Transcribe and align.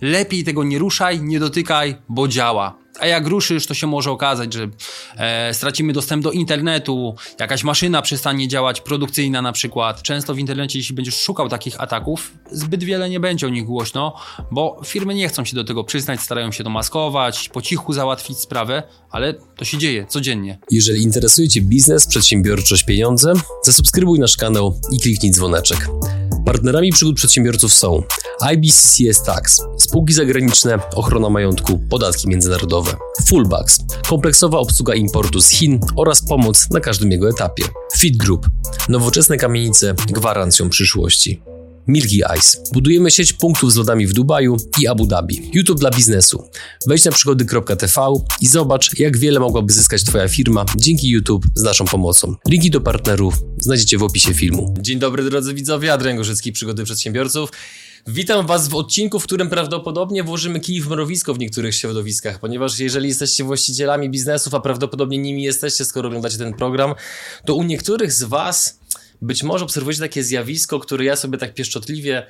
Lepiej 0.00 0.44
tego 0.44 0.64
nie 0.64 0.78
ruszaj, 0.78 1.22
nie 1.22 1.40
dotykaj, 1.40 1.96
bo 2.08 2.28
działa. 2.28 2.78
A 3.00 3.06
jak 3.06 3.26
ruszysz, 3.26 3.66
to 3.66 3.74
się 3.74 3.86
może 3.86 4.10
okazać, 4.10 4.52
że 4.52 4.68
e, 5.16 5.54
stracimy 5.54 5.92
dostęp 5.92 6.24
do 6.24 6.32
internetu, 6.32 7.14
jakaś 7.40 7.64
maszyna 7.64 8.02
przestanie 8.02 8.48
działać, 8.48 8.80
produkcyjna 8.80 9.42
na 9.42 9.52
przykład. 9.52 10.02
Często 10.02 10.34
w 10.34 10.38
internecie, 10.38 10.78
jeśli 10.78 10.94
będziesz 10.94 11.22
szukał 11.22 11.48
takich 11.48 11.80
ataków, 11.80 12.32
zbyt 12.50 12.84
wiele 12.84 13.10
nie 13.10 13.20
będzie 13.20 13.46
o 13.46 13.50
nich 13.50 13.64
głośno, 13.64 14.14
bo 14.50 14.80
firmy 14.84 15.14
nie 15.14 15.28
chcą 15.28 15.44
się 15.44 15.56
do 15.56 15.64
tego 15.64 15.84
przyznać, 15.84 16.20
starają 16.20 16.52
się 16.52 16.64
to 16.64 16.70
maskować, 16.70 17.48
po 17.48 17.62
cichu 17.62 17.92
załatwić 17.92 18.38
sprawę, 18.38 18.82
ale 19.10 19.34
to 19.34 19.64
się 19.64 19.78
dzieje 19.78 20.06
codziennie. 20.08 20.58
Jeżeli 20.70 21.02
interesuje 21.02 21.48
Cię 21.48 21.60
biznes, 21.60 22.06
przedsiębiorczość, 22.06 22.84
pieniądze, 22.84 23.32
zasubskrybuj 23.64 24.18
nasz 24.18 24.36
kanał 24.36 24.80
i 24.92 25.00
kliknij 25.00 25.32
dzwoneczek. 25.32 25.88
Partnerami 26.46 26.92
przygód 26.92 27.16
przedsiębiorców 27.16 27.74
są 27.74 28.02
IBCCS 28.40 29.22
Tax, 29.22 29.62
spółki 29.78 30.12
zagraniczne, 30.12 30.78
ochrona 30.94 31.30
majątku, 31.30 31.80
podatki 31.90 32.28
międzynarodowe, 32.28 32.96
Fullbacks, 33.26 33.78
kompleksowa 34.08 34.58
obsługa 34.58 34.94
importu 34.94 35.40
z 35.40 35.48
Chin 35.48 35.80
oraz 35.96 36.22
pomoc 36.22 36.70
na 36.70 36.80
każdym 36.80 37.12
jego 37.12 37.28
etapie, 37.28 37.64
Fit 37.98 38.16
Group, 38.16 38.46
nowoczesne 38.88 39.36
kamienice 39.36 39.94
gwarancją 40.08 40.68
przyszłości. 40.68 41.42
Milky 41.88 42.22
Ice. 42.38 42.58
Budujemy 42.72 43.10
sieć 43.10 43.32
punktów 43.32 43.72
z 43.72 43.76
lodami 43.76 44.06
w 44.06 44.12
Dubaju 44.12 44.56
i 44.80 44.86
Abu 44.86 45.06
Dhabi. 45.06 45.50
YouTube 45.54 45.80
dla 45.80 45.90
biznesu. 45.90 46.44
Wejdź 46.86 47.04
na 47.04 47.12
przygody.tv 47.12 48.00
i 48.40 48.46
zobacz, 48.46 48.98
jak 48.98 49.18
wiele 49.18 49.40
mogłaby 49.40 49.72
zyskać 49.72 50.04
Twoja 50.04 50.28
firma 50.28 50.64
dzięki 50.76 51.08
YouTube 51.08 51.46
z 51.54 51.62
naszą 51.62 51.84
pomocą. 51.84 52.34
Linki 52.48 52.70
do 52.70 52.80
partnerów 52.80 53.34
znajdziecie 53.60 53.98
w 53.98 54.02
opisie 54.02 54.34
filmu. 54.34 54.74
Dzień 54.80 54.98
dobry 54.98 55.24
drodzy 55.30 55.54
widzowie, 55.54 55.92
Adrian 55.92 56.16
Gorzycki, 56.16 56.52
Przygody 56.52 56.84
Przedsiębiorców. 56.84 57.50
Witam 58.08 58.46
Was 58.46 58.68
w 58.68 58.74
odcinku, 58.74 59.20
w 59.20 59.24
którym 59.24 59.48
prawdopodobnie 59.48 60.24
włożymy 60.24 60.60
kij 60.60 60.80
w 60.80 60.88
mrowisko 60.88 61.34
w 61.34 61.38
niektórych 61.38 61.74
środowiskach, 61.74 62.40
ponieważ 62.40 62.78
jeżeli 62.78 63.08
jesteście 63.08 63.44
właścicielami 63.44 64.10
biznesów, 64.10 64.54
a 64.54 64.60
prawdopodobnie 64.60 65.18
nimi 65.18 65.42
jesteście, 65.42 65.84
skoro 65.84 66.08
oglądacie 66.08 66.38
ten 66.38 66.54
program, 66.54 66.94
to 67.44 67.54
u 67.54 67.62
niektórych 67.62 68.12
z 68.12 68.22
Was 68.22 68.78
być 69.22 69.42
może 69.42 69.64
obserwujecie 69.64 70.00
takie 70.00 70.24
zjawisko, 70.24 70.80
które 70.80 71.04
ja 71.04 71.16
sobie 71.16 71.38
tak 71.38 71.54
pieszczotliwie 71.54 72.26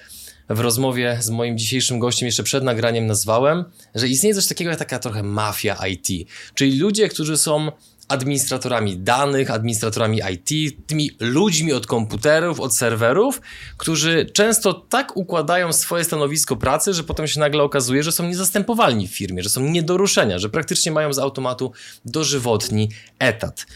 w 0.48 0.61
rozmowie 0.61 1.19
z 1.20 1.31
moim 1.31 1.59
dzisiejszym 1.59 1.98
gościem 1.98 2.27
jeszcze 2.27 2.43
przed 2.43 2.65
nagraniem 2.65 3.06
nazwałem, 3.06 3.65
że 3.95 4.09
istnieje 4.09 4.34
coś 4.34 4.47
takiego 4.47 4.70
jak 4.70 4.78
taka 4.78 4.98
trochę 4.98 5.23
mafia 5.23 5.87
IT, 5.87 6.28
czyli 6.55 6.78
ludzie, 6.78 7.09
którzy 7.09 7.37
są 7.37 7.73
administratorami 8.09 8.98
danych, 8.98 9.51
administratorami 9.51 10.20
IT, 10.33 10.77
tymi 10.87 11.11
ludźmi 11.20 11.73
od 11.73 11.87
komputerów, 11.87 12.61
od 12.61 12.77
serwerów, 12.77 13.41
którzy 13.77 14.27
często 14.33 14.75
tak 14.75 15.17
układają 15.17 15.73
swoje 15.73 16.05
stanowisko 16.05 16.56
pracy, 16.56 16.95
że 16.95 17.05
potem 17.05 17.27
się 17.27 17.41
nagle 17.41 17.62
okazuje, 17.62 18.03
że 18.03 18.12
są 18.12 18.28
niezastępowalni 18.28 19.09
w 19.09 19.17
firmie, 19.17 19.43
że 19.43 19.48
są 19.48 19.61
nie 19.61 19.83
do 19.83 19.97
ruszenia, 19.97 20.39
że 20.39 20.48
praktycznie 20.48 20.93
mają 20.93 21.12
z 21.12 21.19
automatu 21.19 21.73
dożywotni 22.05 22.89
etat. 23.19 23.67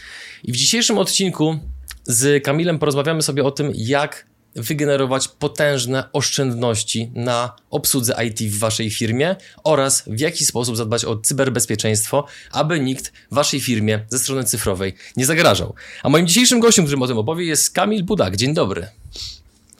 I 0.43 0.51
w 0.51 0.55
dzisiejszym 0.55 0.97
odcinku 0.97 1.59
z 2.03 2.43
Kamilem 2.43 2.79
porozmawiamy 2.79 3.21
sobie 3.21 3.43
o 3.43 3.51
tym, 3.51 3.71
jak 3.75 4.25
wygenerować 4.55 5.27
potężne 5.27 6.03
oszczędności 6.13 7.11
na 7.15 7.55
obsłudze 7.69 8.15
IT 8.25 8.39
w 8.53 8.59
waszej 8.59 8.89
firmie 8.89 9.35
oraz 9.63 10.03
w 10.07 10.19
jaki 10.19 10.45
sposób 10.45 10.77
zadbać 10.77 11.05
o 11.05 11.17
cyberbezpieczeństwo, 11.17 12.25
aby 12.51 12.79
nikt 12.79 13.13
waszej 13.31 13.61
firmie 13.61 14.05
ze 14.09 14.19
strony 14.19 14.43
cyfrowej 14.43 14.93
nie 15.17 15.25
zagrażał. 15.25 15.75
A 16.03 16.09
moim 16.09 16.27
dzisiejszym 16.27 16.59
gościem, 16.59 16.85
którym 16.85 17.01
o 17.01 17.07
tym 17.07 17.17
opowie, 17.17 17.45
jest 17.45 17.73
Kamil 17.73 18.03
Budak. 18.03 18.35
Dzień 18.35 18.53
dobry. 18.53 18.87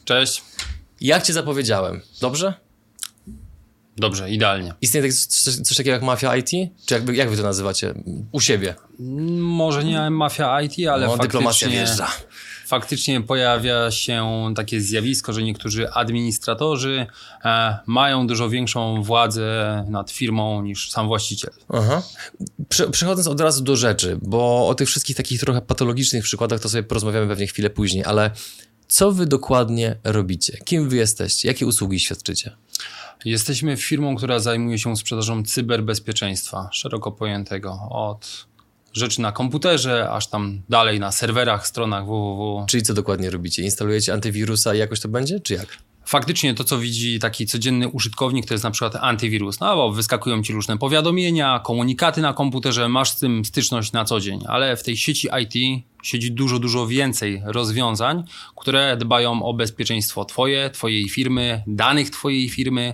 Cześć. 0.05 0.43
Jak 1.01 1.23
cię 1.23 1.33
zapowiedziałem? 1.33 2.01
Dobrze? 2.21 2.53
Dobrze, 3.97 4.29
idealnie. 4.29 4.73
Istnieje 4.81 5.13
coś, 5.13 5.55
coś 5.55 5.77
takiego 5.77 5.93
jak 5.93 6.01
mafia 6.03 6.35
IT? 6.37 6.49
Czy 6.85 6.93
jakby, 6.93 7.15
jak 7.15 7.29
wy 7.29 7.37
to 7.37 7.43
nazywacie 7.43 7.93
u 8.31 8.39
siebie? 8.39 8.75
Może 9.39 9.83
nie 9.83 10.09
mafia 10.09 10.61
IT, 10.61 10.87
ale 10.87 11.07
No, 11.07 11.17
dyplomacja 11.17 11.67
faktycznie, 11.67 11.85
wjeżdża. 11.85 12.07
faktycznie 12.67 13.21
pojawia 13.21 13.91
się 13.91 14.27
takie 14.55 14.81
zjawisko, 14.81 15.33
że 15.33 15.43
niektórzy 15.43 15.91
administratorzy 15.91 17.05
e, 17.45 17.77
mają 17.85 18.27
dużo 18.27 18.49
większą 18.49 19.03
władzę 19.03 19.85
nad 19.89 20.11
firmą 20.11 20.61
niż 20.61 20.91
sam 20.91 21.07
właściciel. 21.07 21.51
Aha. 21.69 22.01
Prze- 22.69 22.89
Przechodząc 22.89 23.27
od 23.27 23.41
razu 23.41 23.63
do 23.63 23.75
rzeczy, 23.75 24.17
bo 24.21 24.67
o 24.67 24.75
tych 24.75 24.87
wszystkich 24.87 25.15
takich 25.17 25.39
trochę 25.39 25.61
patologicznych 25.61 26.23
przykładach 26.23 26.59
to 26.59 26.69
sobie 26.69 26.83
porozmawiamy 26.83 27.27
pewnie 27.27 27.47
chwilę 27.47 27.69
później, 27.69 28.03
ale 28.05 28.31
co 28.87 29.11
wy 29.11 29.25
dokładnie 29.25 29.95
robicie? 30.03 30.57
Kim 30.65 30.89
wy 30.89 30.95
jesteście? 30.95 31.47
Jakie 31.47 31.65
usługi 31.65 31.99
świadczycie? 31.99 32.51
Jesteśmy 33.25 33.77
firmą, 33.77 34.15
która 34.15 34.39
zajmuje 34.39 34.79
się 34.79 34.97
sprzedażą 34.97 35.43
cyberbezpieczeństwa, 35.43 36.69
szeroko 36.71 37.11
pojętego, 37.11 37.79
od 37.89 38.47
rzeczy 38.93 39.21
na 39.21 39.31
komputerze, 39.31 40.11
aż 40.11 40.27
tam 40.27 40.61
dalej 40.69 40.99
na 40.99 41.11
serwerach, 41.11 41.67
stronach 41.67 42.05
www. 42.05 42.65
Czyli 42.67 42.83
co 42.83 42.93
dokładnie 42.93 43.29
robicie? 43.29 43.63
Instalujecie 43.63 44.13
antywirusa 44.13 44.75
i 44.75 44.77
jakoś 44.77 44.99
to 44.99 45.07
będzie, 45.07 45.39
czy 45.39 45.53
jak? 45.53 45.77
Faktycznie 46.11 46.53
to, 46.53 46.63
co 46.63 46.77
widzi 46.77 47.19
taki 47.19 47.45
codzienny 47.45 47.87
użytkownik, 47.87 48.45
to 48.45 48.53
jest 48.53 48.63
na 48.63 48.71
przykład 48.71 48.95
antywirus. 48.95 49.59
No 49.59 49.75
bo 49.75 49.91
wyskakują 49.91 50.43
ci 50.43 50.53
różne 50.53 50.77
powiadomienia, 50.77 51.59
komunikaty 51.59 52.21
na 52.21 52.33
komputerze, 52.33 52.89
masz 52.89 53.09
z 53.09 53.19
tym 53.19 53.45
styczność 53.45 53.91
na 53.91 54.05
co 54.05 54.19
dzień, 54.19 54.39
ale 54.47 54.77
w 54.77 54.83
tej 54.83 54.97
sieci 54.97 55.29
IT 55.41 55.83
siedzi 56.03 56.31
dużo, 56.31 56.59
dużo 56.59 56.87
więcej 56.87 57.41
rozwiązań, 57.45 58.23
które 58.55 58.97
dbają 58.97 59.43
o 59.43 59.53
bezpieczeństwo 59.53 60.25
twoje, 60.25 60.69
twojej 60.69 61.09
firmy, 61.09 61.63
danych 61.67 62.09
twojej 62.09 62.49
firmy. 62.49 62.93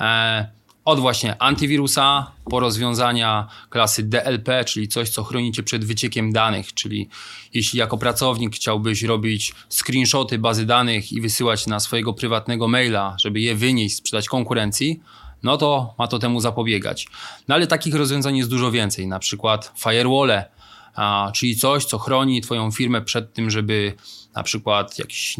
E, 0.00 0.55
od 0.86 1.00
właśnie 1.00 1.42
antywirusa 1.42 2.30
po 2.50 2.60
rozwiązania 2.60 3.48
klasy 3.70 4.02
DLP, 4.02 4.64
czyli 4.64 4.88
coś, 4.88 5.08
co 5.08 5.24
chroni 5.24 5.52
cię 5.52 5.62
przed 5.62 5.84
wyciekiem 5.84 6.32
danych, 6.32 6.74
czyli 6.74 7.08
jeśli 7.54 7.78
jako 7.78 7.98
pracownik 7.98 8.54
chciałbyś 8.56 9.02
robić 9.02 9.54
screenshoty 9.68 10.38
bazy 10.38 10.66
danych 10.66 11.12
i 11.12 11.20
wysyłać 11.20 11.66
na 11.66 11.80
swojego 11.80 12.12
prywatnego 12.12 12.68
maila, 12.68 13.16
żeby 13.20 13.40
je 13.40 13.54
wynieść, 13.54 13.96
sprzedać 13.96 14.28
konkurencji, 14.28 15.00
no 15.42 15.56
to 15.56 15.94
ma 15.98 16.08
to 16.08 16.18
temu 16.18 16.40
zapobiegać. 16.40 17.06
No 17.48 17.54
ale 17.54 17.66
takich 17.66 17.94
rozwiązań 17.94 18.36
jest 18.36 18.50
dużo 18.50 18.70
więcej, 18.70 19.06
na 19.06 19.18
przykład 19.18 19.72
firewall, 19.78 20.32
czyli 21.34 21.56
coś, 21.56 21.84
co 21.84 21.98
chroni 21.98 22.40
twoją 22.40 22.70
firmę 22.70 23.02
przed 23.02 23.32
tym, 23.32 23.50
żeby 23.50 23.92
na 24.34 24.42
przykład 24.42 24.98
jakiś 24.98 25.36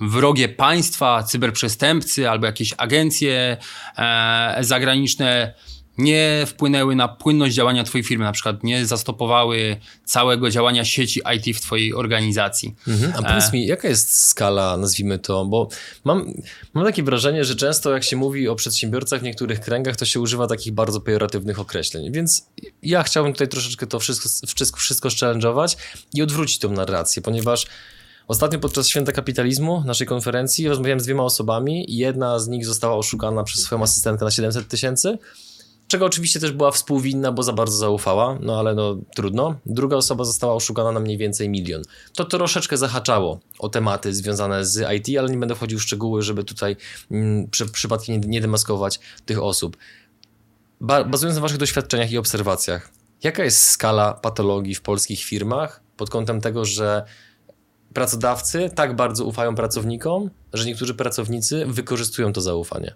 wrogie 0.00 0.48
państwa, 0.48 1.22
cyberprzestępcy 1.22 2.30
albo 2.30 2.46
jakieś 2.46 2.74
agencje 2.78 3.56
e, 3.98 4.56
zagraniczne 4.60 5.54
nie 6.00 6.46
wpłynęły 6.46 6.96
na 6.96 7.08
płynność 7.08 7.54
działania 7.54 7.84
Twojej 7.84 8.04
firmy, 8.04 8.24
na 8.24 8.32
przykład 8.32 8.64
nie 8.64 8.86
zastopowały 8.86 9.76
całego 10.04 10.50
działania 10.50 10.84
sieci 10.84 11.20
IT 11.36 11.56
w 11.56 11.60
Twojej 11.60 11.94
organizacji. 11.94 12.74
Mhm. 12.88 13.12
A 13.16 13.28
powiedz 13.28 13.52
mi, 13.52 13.66
jaka 13.66 13.88
jest 13.88 14.28
skala, 14.28 14.76
nazwijmy 14.76 15.18
to, 15.18 15.44
bo 15.44 15.68
mam, 16.04 16.34
mam 16.74 16.84
takie 16.84 17.02
wrażenie, 17.02 17.44
że 17.44 17.56
często 17.56 17.92
jak 17.92 18.04
się 18.04 18.16
mówi 18.16 18.48
o 18.48 18.54
przedsiębiorcach 18.54 19.20
w 19.20 19.22
niektórych 19.22 19.60
kręgach, 19.60 19.96
to 19.96 20.04
się 20.04 20.20
używa 20.20 20.46
takich 20.46 20.72
bardzo 20.72 21.00
pejoratywnych 21.00 21.58
określeń, 21.58 22.12
więc 22.12 22.46
ja 22.82 23.02
chciałbym 23.02 23.32
tutaj 23.32 23.48
troszeczkę 23.48 23.86
to 23.86 24.00
wszystko, 24.00 24.28
wszystko, 24.46 24.80
wszystko 24.80 25.08
i 26.14 26.22
odwrócić 26.22 26.58
tą 26.58 26.72
narrację, 26.72 27.22
ponieważ 27.22 27.66
Ostatnio 28.30 28.58
podczas 28.58 28.88
Święta 28.88 29.12
Kapitalizmu, 29.12 29.82
naszej 29.86 30.06
konferencji, 30.06 30.68
rozmawiałem 30.68 31.00
z 31.00 31.04
dwiema 31.04 31.22
osobami 31.22 31.92
i 31.92 31.96
jedna 31.96 32.38
z 32.38 32.48
nich 32.48 32.66
została 32.66 32.96
oszukana 32.96 33.44
przez 33.44 33.60
swoją 33.60 33.82
asystentkę 33.82 34.24
na 34.24 34.30
700 34.30 34.68
tysięcy, 34.68 35.18
czego 35.88 36.06
oczywiście 36.06 36.40
też 36.40 36.52
była 36.52 36.70
współwinna, 36.70 37.32
bo 37.32 37.42
za 37.42 37.52
bardzo 37.52 37.76
zaufała, 37.76 38.38
no 38.40 38.58
ale 38.58 38.74
no 38.74 38.96
trudno. 39.14 39.54
Druga 39.66 39.96
osoba 39.96 40.24
została 40.24 40.54
oszukana 40.54 40.92
na 40.92 41.00
mniej 41.00 41.18
więcej 41.18 41.48
milion. 41.48 41.82
To 42.14 42.24
troszeczkę 42.24 42.76
zahaczało 42.76 43.40
o 43.58 43.68
tematy 43.68 44.14
związane 44.14 44.64
z 44.64 44.92
IT, 44.96 45.18
ale 45.18 45.28
nie 45.28 45.38
będę 45.38 45.54
wchodził 45.54 45.78
w 45.78 45.82
szczegóły, 45.82 46.22
żeby 46.22 46.44
tutaj 46.44 46.76
mm, 47.10 47.48
przy, 47.48 47.66
przypadkiem 47.66 48.20
nie, 48.20 48.28
nie 48.28 48.40
demaskować 48.40 49.00
tych 49.26 49.42
osób. 49.42 49.76
Ba 50.80 51.04
bazując 51.04 51.36
na 51.36 51.42
waszych 51.42 51.58
doświadczeniach 51.58 52.12
i 52.12 52.18
obserwacjach, 52.18 52.90
jaka 53.22 53.44
jest 53.44 53.62
skala 53.62 54.14
patologii 54.14 54.74
w 54.74 54.82
polskich 54.82 55.22
firmach 55.22 55.80
pod 55.96 56.10
kątem 56.10 56.40
tego, 56.40 56.64
że 56.64 57.04
pracodawcy 57.94 58.70
tak 58.74 58.96
bardzo 58.96 59.24
ufają 59.24 59.54
pracownikom, 59.54 60.30
że 60.52 60.64
niektórzy 60.66 60.94
pracownicy 60.94 61.66
wykorzystują 61.66 62.32
to 62.32 62.40
zaufanie. 62.40 62.94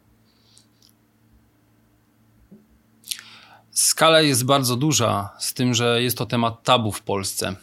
Skala 3.70 4.20
jest 4.20 4.44
bardzo 4.44 4.76
duża, 4.76 5.30
z 5.38 5.54
tym, 5.54 5.74
że 5.74 6.02
jest 6.02 6.18
to 6.18 6.26
temat 6.26 6.62
tabu 6.62 6.92
w 6.92 7.02
Polsce. 7.02 7.56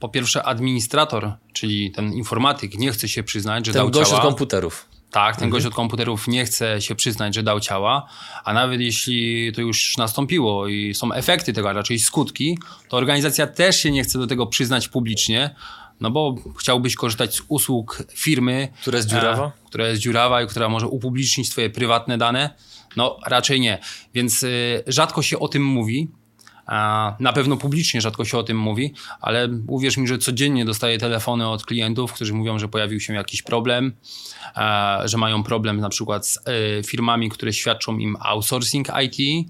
Po 0.00 0.08
pierwsze, 0.08 0.42
administrator, 0.42 1.32
czyli 1.52 1.90
ten 1.90 2.12
informatyk, 2.12 2.78
nie 2.78 2.92
chce 2.92 3.08
się 3.08 3.22
przyznać, 3.22 3.66
że 3.66 3.72
Ten 3.72 3.82
dał 3.82 3.90
gość 3.90 4.10
ciała. 4.10 4.22
od 4.22 4.28
komputerów. 4.28 4.88
Tak, 5.10 5.36
ten 5.36 5.50
gość 5.50 5.66
od 5.66 5.74
komputerów 5.74 6.28
nie 6.28 6.44
chce 6.44 6.80
się 6.82 6.94
przyznać, 6.94 7.34
że 7.34 7.42
dał 7.42 7.60
ciała, 7.60 8.08
a 8.44 8.52
nawet 8.52 8.80
jeśli 8.80 9.52
to 9.52 9.60
już 9.60 9.96
nastąpiło 9.96 10.68
i 10.68 10.94
są 10.94 11.12
efekty 11.12 11.52
tego, 11.52 11.70
a 11.70 11.72
raczej 11.72 11.98
skutki, 11.98 12.58
to 12.88 12.96
organizacja 12.96 13.46
też 13.46 13.76
się 13.76 13.90
nie 13.90 14.04
chce 14.04 14.18
do 14.18 14.26
tego 14.26 14.46
przyznać 14.46 14.88
publicznie, 14.88 15.54
no 16.00 16.10
bo 16.10 16.34
chciałbyś 16.58 16.96
korzystać 16.96 17.36
z 17.36 17.42
usług 17.48 18.02
firmy, 18.14 18.68
Która 18.80 18.96
jest 18.96 19.08
dziurawa? 19.08 19.46
e, 19.46 19.52
która 19.68 19.88
jest 19.88 20.02
dziurawa 20.02 20.42
i 20.42 20.46
która 20.46 20.68
może 20.68 20.88
upublicznić 20.88 21.50
twoje 21.50 21.70
prywatne 21.70 22.18
dane. 22.18 22.50
No 22.96 23.18
raczej 23.26 23.60
nie. 23.60 23.78
Więc 24.14 24.42
y, 24.42 24.82
rzadko 24.86 25.22
się 25.22 25.38
o 25.38 25.48
tym 25.48 25.64
mówi. 25.64 26.08
Na 27.20 27.32
pewno 27.34 27.56
publicznie 27.56 28.00
rzadko 28.00 28.24
się 28.24 28.38
o 28.38 28.42
tym 28.42 28.58
mówi, 28.58 28.94
ale 29.20 29.48
uwierz 29.66 29.96
mi, 29.96 30.08
że 30.08 30.18
codziennie 30.18 30.64
dostaję 30.64 30.98
telefony 30.98 31.48
od 31.48 31.64
klientów, 31.64 32.12
którzy 32.12 32.34
mówią, 32.34 32.58
że 32.58 32.68
pojawił 32.68 33.00
się 33.00 33.14
jakiś 33.14 33.42
problem, 33.42 33.92
e, 34.56 35.00
że 35.04 35.18
mają 35.18 35.42
problem 35.42 35.80
na 35.80 35.88
przykład 35.88 36.26
z 36.26 36.38
e, 36.38 36.82
firmami, 36.82 37.30
które 37.30 37.52
świadczą 37.52 37.98
im 37.98 38.16
outsourcing 38.20 38.88
IT, 39.04 39.48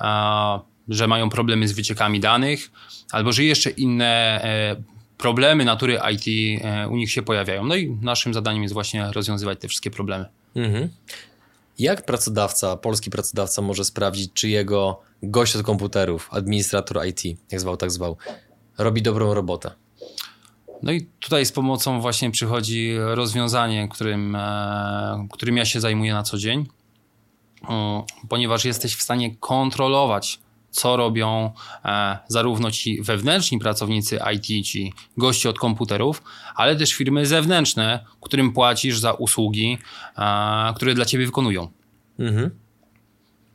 e, 0.00 0.60
że 0.88 1.06
mają 1.06 1.30
problemy 1.30 1.68
z 1.68 1.72
wyciekami 1.72 2.20
danych, 2.20 2.70
albo 3.12 3.32
że 3.32 3.44
jeszcze 3.44 3.70
inne 3.70 4.40
e, 4.44 4.76
problemy 5.18 5.64
natury 5.64 5.98
IT 6.12 6.60
e, 6.64 6.88
u 6.88 6.96
nich 6.96 7.10
się 7.10 7.22
pojawiają. 7.22 7.64
No 7.64 7.76
i 7.76 7.98
naszym 8.02 8.34
zadaniem 8.34 8.62
jest 8.62 8.74
właśnie 8.74 9.10
rozwiązywać 9.12 9.60
te 9.60 9.68
wszystkie 9.68 9.90
problemy. 9.90 10.24
Mhm. 10.56 10.88
Jak 11.78 12.06
pracodawca, 12.06 12.76
polski 12.76 13.10
pracodawca 13.10 13.62
może 13.62 13.84
sprawdzić, 13.84 14.32
czy 14.32 14.48
jego 14.48 15.00
gość 15.22 15.56
od 15.56 15.62
komputerów, 15.62 16.28
administrator 16.32 17.06
IT, 17.06 17.38
jak 17.50 17.60
zwał, 17.60 17.76
tak 17.76 17.90
zwał, 17.90 18.16
robi 18.78 19.02
dobrą 19.02 19.34
robotę? 19.34 19.70
No 20.82 20.92
i 20.92 21.06
tutaj 21.20 21.46
z 21.46 21.52
pomocą 21.52 22.00
właśnie 22.00 22.30
przychodzi 22.30 22.94
rozwiązanie, 22.98 23.88
którym, 23.88 24.36
e, 24.36 25.28
którym 25.32 25.56
ja 25.56 25.64
się 25.64 25.80
zajmuję 25.80 26.12
na 26.12 26.22
co 26.22 26.38
dzień, 26.38 26.66
ponieważ 28.28 28.64
jesteś 28.64 28.96
w 28.96 29.02
stanie 29.02 29.36
kontrolować, 29.36 30.40
co 30.70 30.96
robią 30.96 31.52
e, 31.84 32.18
zarówno 32.28 32.70
ci 32.70 33.02
wewnętrzni 33.02 33.58
pracownicy 33.58 34.18
IT, 34.34 34.66
ci 34.66 34.92
goście 35.16 35.50
od 35.50 35.58
komputerów, 35.58 36.22
ale 36.54 36.76
też 36.76 36.92
firmy 36.92 37.26
zewnętrzne, 37.26 38.04
którym 38.20 38.52
płacisz 38.52 38.98
za 38.98 39.12
usługi, 39.12 39.78
e, 40.18 40.74
które 40.76 40.94
dla 40.94 41.04
ciebie 41.04 41.26
wykonują. 41.26 41.68
Mhm. 42.18 42.50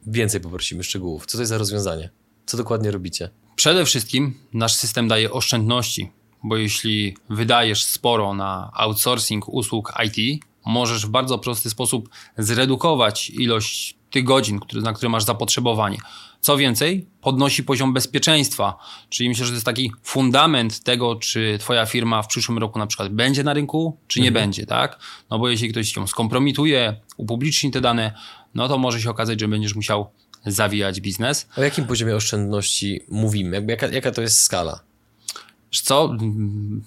Więcej 0.08 0.42
poprosimy 0.42 0.84
szczegółów. 0.84 1.26
Co 1.26 1.38
to 1.38 1.42
jest 1.42 1.50
za 1.50 1.58
rozwiązanie? 1.58 2.10
Co 2.46 2.58
dokładnie 2.58 2.92
robicie? 2.92 3.30
Przede 3.56 3.86
wszystkim 3.86 4.40
nasz 4.54 4.74
system 4.74 5.08
daje 5.08 5.32
oszczędności, 5.32 6.12
bo 6.44 6.58
jeśli 6.58 7.18
wydajesz 7.30 7.84
sporo 7.84 8.34
na 8.34 8.72
outsourcing 8.74 9.50
usług 9.50 9.94
IT, 10.06 10.44
możesz 10.66 11.06
w 11.06 11.10
bardzo 11.10 11.38
prosty 11.38 11.70
sposób 11.70 12.10
zredukować 12.38 13.30
ilość 13.30 13.98
tych 14.12 14.24
godzin, 14.24 14.60
który, 14.60 14.82
na 14.82 14.94
które 14.94 15.10
masz 15.10 15.24
zapotrzebowanie. 15.24 15.98
Co 16.42 16.58
więcej, 16.58 17.08
podnosi 17.22 17.64
poziom 17.64 17.94
bezpieczeństwa, 17.94 18.78
czyli 19.10 19.30
myślę, 19.30 19.46
że 19.46 19.52
to 19.52 19.56
jest 19.56 19.66
taki 19.66 19.92
fundament 20.04 20.84
tego, 20.84 21.16
czy 21.16 21.58
twoja 21.60 21.86
firma 21.86 22.24
w 22.24 22.28
przyszłym 22.28 22.58
roku 22.58 22.80
na 22.80 22.88
przykład 22.88 23.10
będzie 23.10 23.44
na 23.44 23.54
rynku, 23.54 23.98
czy 24.08 24.22
nie 24.22 24.32
będzie, 24.32 24.66
tak? 24.66 25.00
No 25.30 25.40
bo 25.40 25.50
jeśli 25.50 25.70
ktoś 25.70 25.96
ją 25.96 26.08
skompromituje, 26.08 26.96
upubliczni 27.18 27.72
te 27.72 27.82
dane, 27.82 28.14
no 28.56 28.68
to 28.68 28.78
może 28.78 29.02
się 29.02 29.10
okazać, 29.10 29.40
że 29.40 29.48
będziesz 29.48 29.76
musiał 29.76 30.10
zawijać 30.46 31.02
biznes. 31.02 31.48
O 31.58 31.64
jakim 31.64 31.86
poziomie 31.86 32.16
oszczędności 32.16 33.02
mówimy? 33.10 33.56
Jakby 33.56 33.72
jaka, 33.72 33.88
jaka 33.88 34.12
to 34.12 34.22
jest 34.22 34.40
skala? 34.40 34.80
Co, 35.84 36.18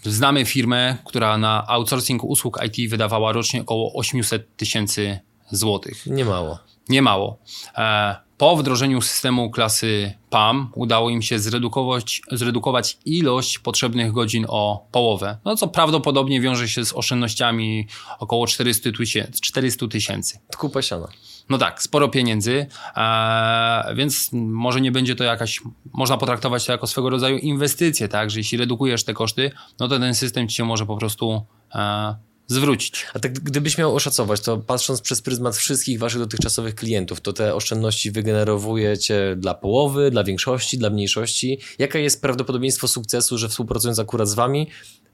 znamy 0.03 0.45
firmę, 0.45 0.97
która 1.05 1.39
na 1.39 1.67
outsourcing 1.67 2.25
usług 2.25 2.59
IT 2.67 2.91
wydawała 2.91 3.33
rocznie 3.33 3.61
około 3.61 3.93
800 3.95 4.57
tysięcy 4.57 5.21
złotych. 5.51 6.07
Nie 6.07 6.25
mało. 6.25 6.59
Nie 6.89 7.03
mało. 7.03 7.39
E, 7.77 8.17
Po 8.39 8.57
wdrożeniu 8.57 9.01
systemu 9.03 9.51
klasy 9.51 10.15
PAM 10.31 10.71
udało 10.75 11.11
im 11.11 11.23
się 11.23 11.39
zredukować, 11.39 12.23
zredukować 12.33 12.99
ilość 13.05 13.59
potrzebnych 13.59 14.13
godzin 14.13 14.47
o 14.49 14.87
połowę, 14.93 15.39
no 15.45 15.57
co 15.57 15.69
prawdopodobnie 15.69 16.41
wiąże 16.41 16.69
się 16.69 16.85
z 16.85 16.93
oszczędnościami 16.93 17.87
około 18.19 18.47
400 18.47 18.91
tysięcy. 18.93 19.41
400 19.41 19.89
tysięcy. 19.89 20.39
To 20.51 20.59
kupa 20.59 20.83
siana. 20.83 21.09
No 21.49 21.59
tak, 21.59 21.83
sporo 21.83 22.09
pieniędzy, 22.09 22.67
e, 22.97 23.95
więc 23.95 24.29
może 24.33 24.81
nie 24.81 24.93
będzie 24.93 25.17
to 25.17 25.25
jakaś, 25.25 25.61
można 25.93 26.17
potraktować 26.17 26.67
to 26.67 26.73
jako 26.73 26.87
swego 26.87 27.11
rodzaju 27.11 27.39
inwestycje, 27.39 28.09
tak, 28.09 28.31
że 28.31 28.41
jeśli 28.41 28.59
redukujesz 28.59 29.05
te 29.05 29.15
koszty, 29.15 29.51
no 29.81 29.89
to 29.89 29.99
ten 29.99 30.15
system 30.15 30.49
ci 30.49 30.57
się 30.57 30.65
może 30.65 30.87
po 30.87 30.97
prostu 30.97 31.43
e, 31.75 32.15
zwrócić. 32.47 33.07
A 33.15 33.19
tak 33.19 33.33
gdybyś 33.33 33.79
miał 33.79 33.97
oszacować, 33.97 34.41
to 34.41 34.57
patrząc 34.59 35.01
przez 35.01 35.23
pryzmat 35.23 35.57
wszystkich 35.57 35.99
waszych 35.99 36.21
dotychczasowych 36.21 36.75
klientów, 36.75 37.21
to 37.21 37.33
te 37.33 37.55
oszczędności 37.55 38.11
wygenerowujecie 38.11 39.37
dla 39.37 39.55
połowy, 39.55 40.11
dla 40.11 40.25
większości, 40.25 40.79
dla 40.79 40.91
mniejszości. 40.91 41.59
Jaka 41.79 41.99
jest 41.99 42.23
prawdopodobieństwo 42.23 42.89
sukcesu, 42.89 43.39
że 43.39 43.49
współpracując 43.49 43.99
akurat 43.99 44.29
z 44.29 44.35
wami, 44.35 44.67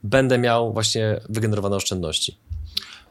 będę 0.03 0.39
miał 0.39 0.73
właśnie 0.73 1.21
wygenerowane 1.29 1.77
oszczędności? 1.77 2.37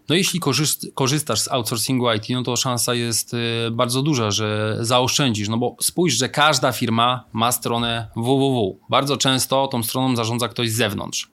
No 0.10 0.16
jeśli 0.16 0.40
korzyst, 0.40 0.88
korzystasz 0.94 1.40
z 1.40 1.48
outsourcingu 1.48 2.14
IT, 2.14 2.30
no 2.30 2.44
to 2.44 2.56
szansa 2.56 2.94
jest 2.94 3.34
y, 3.34 3.38
bardzo 3.72 4.02
duża, 4.02 4.32
że 4.32 4.78
zaoszczędzisz. 4.82 5.50
No 5.50 5.58
bo 5.58 5.76
spójrz, 5.82 6.14
że 6.14 6.30
każda 6.30 6.72
firma 6.72 7.24
ma 7.34 7.52
stronę 7.52 8.08
www. 8.16 8.80
Bardzo 8.90 9.18
często 9.18 9.68
tą 9.68 9.84
stroną 9.84 10.16
zarządza 10.16 10.48
ktoś 10.48 10.72
z 10.72 10.76
zewnątrz. 10.76 11.32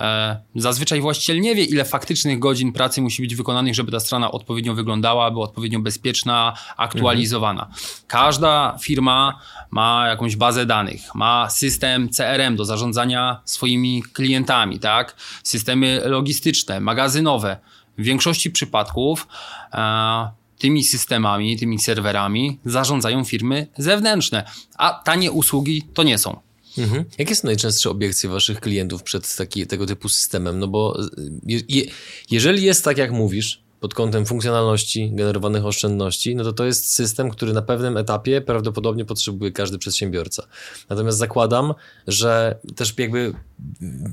E, 0.00 0.40
Zazwyczaj 0.54 1.00
właściciel 1.00 1.40
nie 1.40 1.54
wie, 1.54 1.64
ile 1.64 1.84
faktycznych 1.84 2.38
godzin 2.38 2.72
pracy 2.72 3.02
musi 3.02 3.22
być 3.22 3.34
wykonanych, 3.34 3.74
żeby 3.74 3.92
ta 3.92 4.00
strona 4.00 4.30
odpowiednio 4.30 4.74
wyglądała, 4.74 5.30
była 5.30 5.44
odpowiednio 5.44 5.80
bezpieczna, 5.80 6.56
aktualizowana. 6.76 7.68
Każda 8.06 8.78
firma 8.80 9.40
ma 9.70 10.06
jakąś 10.08 10.36
bazę 10.36 10.66
danych, 10.66 11.14
ma 11.14 11.50
system 11.50 12.08
CRM 12.08 12.56
do 12.56 12.64
zarządzania 12.64 13.40
swoimi 13.44 14.02
klientami, 14.12 14.78
tak? 14.78 15.16
Systemy 15.42 16.02
logistyczne, 16.04 16.80
magazynowe. 16.80 17.56
W 17.98 18.02
większości 18.02 18.50
przypadków 18.50 19.28
e, 19.72 20.30
tymi 20.58 20.84
systemami, 20.84 21.58
tymi 21.58 21.78
serwerami 21.78 22.58
zarządzają 22.64 23.24
firmy 23.24 23.66
zewnętrzne, 23.76 24.44
a 24.78 25.00
tanie 25.04 25.32
usługi 25.32 25.82
to 25.94 26.02
nie 26.02 26.18
są. 26.18 26.40
Mhm. 26.78 27.04
Jakie 27.18 27.36
są 27.36 27.46
najczęstsze 27.46 27.90
obiekcje 27.90 28.30
waszych 28.30 28.60
klientów 28.60 29.02
przed 29.02 29.36
taki, 29.36 29.66
tego 29.66 29.86
typu 29.86 30.08
systemem? 30.08 30.58
No 30.58 30.68
bo 30.68 30.98
je, 31.46 31.60
je, 31.68 31.84
jeżeli 32.30 32.62
jest 32.62 32.84
tak, 32.84 32.98
jak 32.98 33.12
mówisz, 33.12 33.62
pod 33.80 33.94
kątem 33.94 34.26
funkcjonalności, 34.26 35.10
generowanych 35.12 35.66
oszczędności, 35.66 36.34
no 36.34 36.44
to 36.44 36.52
to 36.52 36.64
jest 36.64 36.92
system, 36.92 37.30
który 37.30 37.52
na 37.52 37.62
pewnym 37.62 37.96
etapie 37.96 38.40
prawdopodobnie 38.40 39.04
potrzebuje 39.04 39.52
każdy 39.52 39.78
przedsiębiorca. 39.78 40.46
Natomiast 40.88 41.18
zakładam, 41.18 41.74
że 42.06 42.58
też 42.76 42.94
jakby 42.98 43.34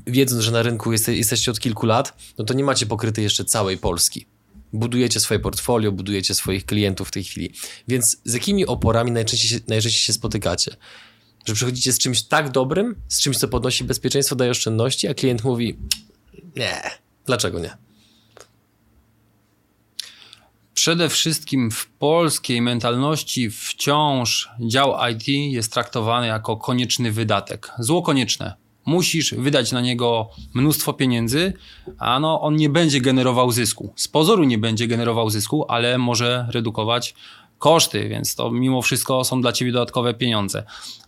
wiedząc, 0.06 0.42
że 0.42 0.50
na 0.50 0.62
rynku 0.62 0.92
jeste, 0.92 1.14
jesteście 1.14 1.50
od 1.50 1.60
kilku 1.60 1.86
lat, 1.86 2.16
no 2.38 2.44
to 2.44 2.54
nie 2.54 2.64
macie 2.64 2.86
pokrytej 2.86 3.24
jeszcze 3.24 3.44
całej 3.44 3.78
Polski. 3.78 4.26
Budujecie 4.72 5.20
swoje 5.20 5.40
portfolio, 5.40 5.92
budujecie 5.92 6.34
swoich 6.34 6.66
klientów 6.66 7.08
w 7.08 7.10
tej 7.10 7.24
chwili. 7.24 7.52
Więc 7.88 8.16
z 8.24 8.34
jakimi 8.34 8.66
oporami 8.66 9.10
najczęściej 9.12 9.50
się, 9.50 9.60
najczęściej 9.68 10.02
się 10.02 10.12
spotykacie? 10.12 10.76
Że 11.44 11.54
przychodzicie 11.54 11.92
z 11.92 11.98
czymś 11.98 12.22
tak 12.22 12.50
dobrym, 12.50 12.94
z 13.08 13.20
czymś, 13.20 13.36
co 13.36 13.48
podnosi 13.48 13.84
bezpieczeństwo, 13.84 14.36
daje 14.36 14.50
oszczędności, 14.50 15.08
a 15.08 15.14
klient 15.14 15.44
mówi 15.44 15.76
nie, 16.56 16.82
dlaczego 17.26 17.58
nie? 17.58 17.76
Przede 20.74 21.08
wszystkim 21.08 21.70
w 21.70 21.86
polskiej 21.86 22.62
mentalności 22.62 23.50
wciąż 23.50 24.48
dział 24.60 24.94
IT 25.12 25.28
jest 25.28 25.72
traktowany 25.72 26.26
jako 26.26 26.56
konieczny 26.56 27.12
wydatek. 27.12 27.72
Zło 27.78 28.02
konieczne. 28.02 28.54
Musisz 28.84 29.34
wydać 29.34 29.72
na 29.72 29.80
niego 29.80 30.30
mnóstwo 30.54 30.92
pieniędzy, 30.92 31.52
a 31.98 32.20
no, 32.20 32.40
on 32.40 32.56
nie 32.56 32.68
będzie 32.68 33.00
generował 33.00 33.52
zysku. 33.52 33.92
Z 33.96 34.08
pozoru 34.08 34.44
nie 34.44 34.58
będzie 34.58 34.86
generował 34.86 35.30
zysku, 35.30 35.64
ale 35.68 35.98
może 35.98 36.46
redukować 36.50 37.14
koszty, 37.58 38.08
więc 38.08 38.34
to 38.34 38.50
mimo 38.50 38.82
wszystko 38.82 39.24
są 39.24 39.40
dla 39.40 39.52
ciebie 39.52 39.72
dodatkowe 39.72 40.14
pieniądze. 40.14 40.64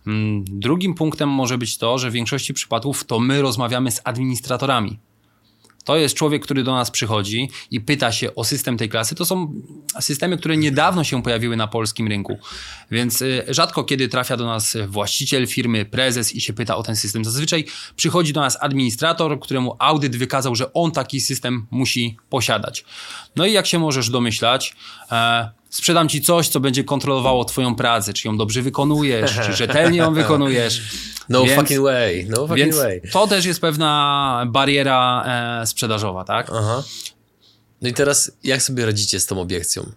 Mm, 0.07 0.45
Drugim 0.47 0.93
punktem 0.93 1.29
może 1.29 1.57
być 1.57 1.77
to, 1.77 1.97
że 1.97 2.09
w 2.09 2.13
większości 2.13 2.53
przypadków 2.53 3.03
to 3.03 3.19
my 3.19 3.41
rozmawiamy 3.41 3.91
z 3.91 4.01
administratorami. 4.03 4.99
To 5.83 5.97
jest 5.97 6.15
człowiek, 6.15 6.43
który 6.43 6.63
do 6.63 6.73
nas 6.73 6.91
przychodzi 6.91 7.49
i 7.71 7.81
pyta 7.81 8.11
się 8.11 8.35
o 8.35 8.43
system 8.43 8.77
tej 8.77 8.89
klasy. 8.89 9.15
To 9.15 9.25
są 9.25 9.53
systemy, 9.99 10.37
które 10.37 10.57
niedawno 10.57 11.03
się 11.03 11.23
pojawiły 11.23 11.57
na 11.57 11.67
polskim 11.67 12.07
rynku. 12.07 12.37
Więc 12.91 13.21
y, 13.21 13.45
rzadko 13.47 13.83
kiedy 13.83 14.07
trafia 14.07 14.37
do 14.37 14.45
nas 14.45 14.77
właściciel 14.87 15.47
firmy, 15.47 15.85
prezes 15.85 16.35
i 16.35 16.41
się 16.41 16.53
pyta 16.53 16.75
o 16.75 16.83
ten 16.83 16.95
system. 16.95 17.25
Zazwyczaj 17.25 17.65
przychodzi 17.95 18.33
do 18.33 18.41
nas 18.41 18.57
administrator, 18.61 19.39
któremu 19.39 19.75
audyt 19.79 20.15
wykazał, 20.15 20.55
że 20.55 20.73
on 20.73 20.91
taki 20.91 21.21
system 21.21 21.67
musi 21.71 22.17
posiadać. 22.29 22.85
No 23.35 23.45
i 23.45 23.53
jak 23.53 23.67
się 23.67 23.79
możesz 23.79 24.09
domyślać, 24.09 24.75
e, 25.11 25.60
sprzedam 25.71 26.09
ci 26.09 26.21
coś, 26.21 26.47
co 26.47 26.59
będzie 26.59 26.83
kontrolowało 26.83 27.45
twoją 27.45 27.75
pracę, 27.75 28.13
czy 28.13 28.27
ją 28.27 28.37
dobrze 28.37 28.61
wykonujesz, 28.61 29.39
czy 29.45 29.53
rzetelnie 29.53 29.97
ją 29.97 30.13
wykonujesz. 30.13 30.81
No 31.29 31.43
Więc- 31.43 31.61
fucking 31.61 31.81
way, 31.81 32.25
no 32.29 32.35
fucking 32.37 32.57
Więc 32.57 32.75
way. 32.75 33.01
to 33.11 33.27
też 33.27 33.45
jest 33.45 33.61
pewna 33.61 34.43
bariera 34.47 35.23
e, 35.61 35.67
sprzedażowa, 35.67 36.23
tak? 36.23 36.51
Aha. 36.55 36.83
No 37.81 37.89
i 37.89 37.93
teraz 37.93 38.31
jak 38.43 38.61
sobie 38.61 38.85
radzicie 38.85 39.19
z 39.19 39.25
tą 39.25 39.41
obiekcją? 39.41 39.91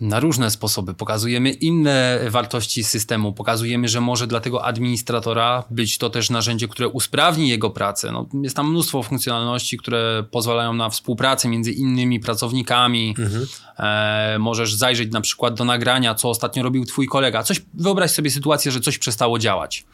Na 0.00 0.20
różne 0.20 0.50
sposoby. 0.50 0.94
Pokazujemy 0.94 1.50
inne 1.50 2.20
wartości 2.30 2.84
systemu, 2.84 3.32
pokazujemy, 3.32 3.88
że 3.88 4.00
może 4.00 4.26
dla 4.26 4.40
tego 4.40 4.64
administratora 4.64 5.64
być 5.70 5.98
to 5.98 6.10
też 6.10 6.30
narzędzie, 6.30 6.68
które 6.68 6.88
usprawni 6.88 7.48
jego 7.48 7.70
pracę. 7.70 8.12
No, 8.12 8.26
jest 8.42 8.56
tam 8.56 8.70
mnóstwo 8.70 9.02
funkcjonalności, 9.02 9.78
które 9.78 10.24
pozwalają 10.30 10.72
na 10.72 10.90
współpracę 10.90 11.48
między 11.48 11.72
innymi 11.72 12.20
pracownikami. 12.20 13.14
Mhm. 13.18 13.46
E, 13.78 14.38
możesz 14.38 14.74
zajrzeć 14.74 15.12
na 15.12 15.20
przykład 15.20 15.54
do 15.54 15.64
nagrania, 15.64 16.14
co 16.14 16.28
ostatnio 16.28 16.62
robił 16.62 16.84
twój 16.84 17.06
kolega. 17.06 17.42
Coś, 17.42 17.62
wyobraź 17.74 18.10
sobie 18.10 18.30
sytuację, 18.30 18.72
że 18.72 18.80
coś 18.80 18.98
przestało 18.98 19.38
działać. 19.38 19.84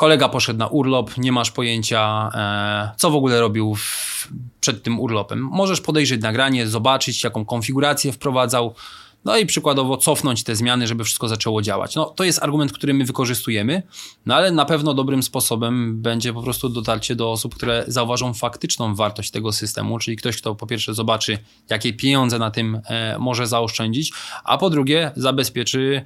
Kolega 0.00 0.28
poszedł 0.28 0.58
na 0.58 0.66
urlop, 0.66 1.18
nie 1.18 1.32
masz 1.32 1.50
pojęcia, 1.50 2.30
e, 2.34 2.90
co 2.96 3.10
w 3.10 3.14
ogóle 3.14 3.40
robił 3.40 3.74
w, 3.74 4.28
przed 4.60 4.82
tym 4.82 5.00
urlopem. 5.00 5.48
Możesz 5.52 5.80
podejrzeć 5.80 6.22
nagranie, 6.22 6.66
zobaczyć, 6.66 7.24
jaką 7.24 7.44
konfigurację 7.44 8.12
wprowadzał, 8.12 8.74
no 9.24 9.36
i 9.36 9.46
przykładowo 9.46 9.96
cofnąć 9.96 10.44
te 10.44 10.56
zmiany, 10.56 10.86
żeby 10.86 11.04
wszystko 11.04 11.28
zaczęło 11.28 11.62
działać. 11.62 11.94
No, 11.94 12.04
to 12.04 12.24
jest 12.24 12.42
argument, 12.42 12.72
który 12.72 12.94
my 12.94 13.04
wykorzystujemy, 13.04 13.82
no 14.26 14.34
ale 14.34 14.52
na 14.52 14.64
pewno 14.64 14.94
dobrym 14.94 15.22
sposobem 15.22 16.02
będzie 16.02 16.32
po 16.32 16.42
prostu 16.42 16.68
dotarcie 16.68 17.16
do 17.16 17.32
osób, 17.32 17.54
które 17.54 17.84
zauważą 17.86 18.34
faktyczną 18.34 18.94
wartość 18.94 19.30
tego 19.30 19.52
systemu, 19.52 19.98
czyli 19.98 20.16
ktoś, 20.16 20.36
kto 20.36 20.54
po 20.54 20.66
pierwsze 20.66 20.94
zobaczy, 20.94 21.38
jakie 21.70 21.92
pieniądze 21.92 22.38
na 22.38 22.50
tym 22.50 22.80
e, 22.84 23.18
może 23.18 23.46
zaoszczędzić, 23.46 24.12
a 24.44 24.58
po 24.58 24.70
drugie 24.70 25.12
zabezpieczy 25.16 26.04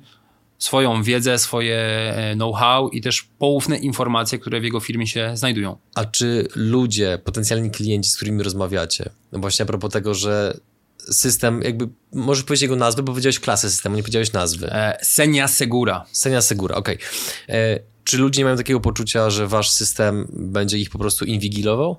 swoją 0.58 1.02
wiedzę, 1.02 1.38
swoje 1.38 1.76
e, 1.76 2.34
know-how 2.34 2.88
i 2.88 3.00
też 3.00 3.28
poufne 3.38 3.78
informacje, 3.78 4.38
które 4.38 4.60
w 4.60 4.64
jego 4.64 4.80
firmie 4.80 5.06
się 5.06 5.36
znajdują. 5.36 5.76
A 5.94 6.04
czy 6.04 6.48
ludzie, 6.54 7.18
potencjalni 7.24 7.70
klienci, 7.70 8.10
z 8.10 8.16
którymi 8.16 8.42
rozmawiacie, 8.42 9.10
no 9.32 9.38
właśnie 9.38 9.62
a 9.62 9.66
propos 9.66 9.92
tego, 9.92 10.14
że 10.14 10.60
system, 10.98 11.62
jakby 11.62 11.88
możesz 12.12 12.44
powiedzieć 12.44 12.62
jego 12.62 12.76
nazwę, 12.76 13.02
bo 13.02 13.12
powiedziałeś 13.12 13.40
klasę 13.40 13.70
systemu, 13.70 13.96
nie 13.96 14.02
powiedziałeś 14.02 14.32
nazwy. 14.32 14.72
E, 14.72 14.98
Senia 15.02 15.48
Segura. 15.48 16.04
Senia 16.12 16.42
Segura, 16.42 16.76
okej. 16.76 16.96
Okay. 16.96 17.56
E, 17.56 17.80
czy 18.04 18.18
ludzie 18.18 18.40
nie 18.40 18.44
mają 18.44 18.56
takiego 18.56 18.80
poczucia, 18.80 19.30
że 19.30 19.48
wasz 19.48 19.70
system 19.70 20.28
będzie 20.32 20.78
ich 20.78 20.90
po 20.90 20.98
prostu 20.98 21.24
inwigilował? 21.24 21.96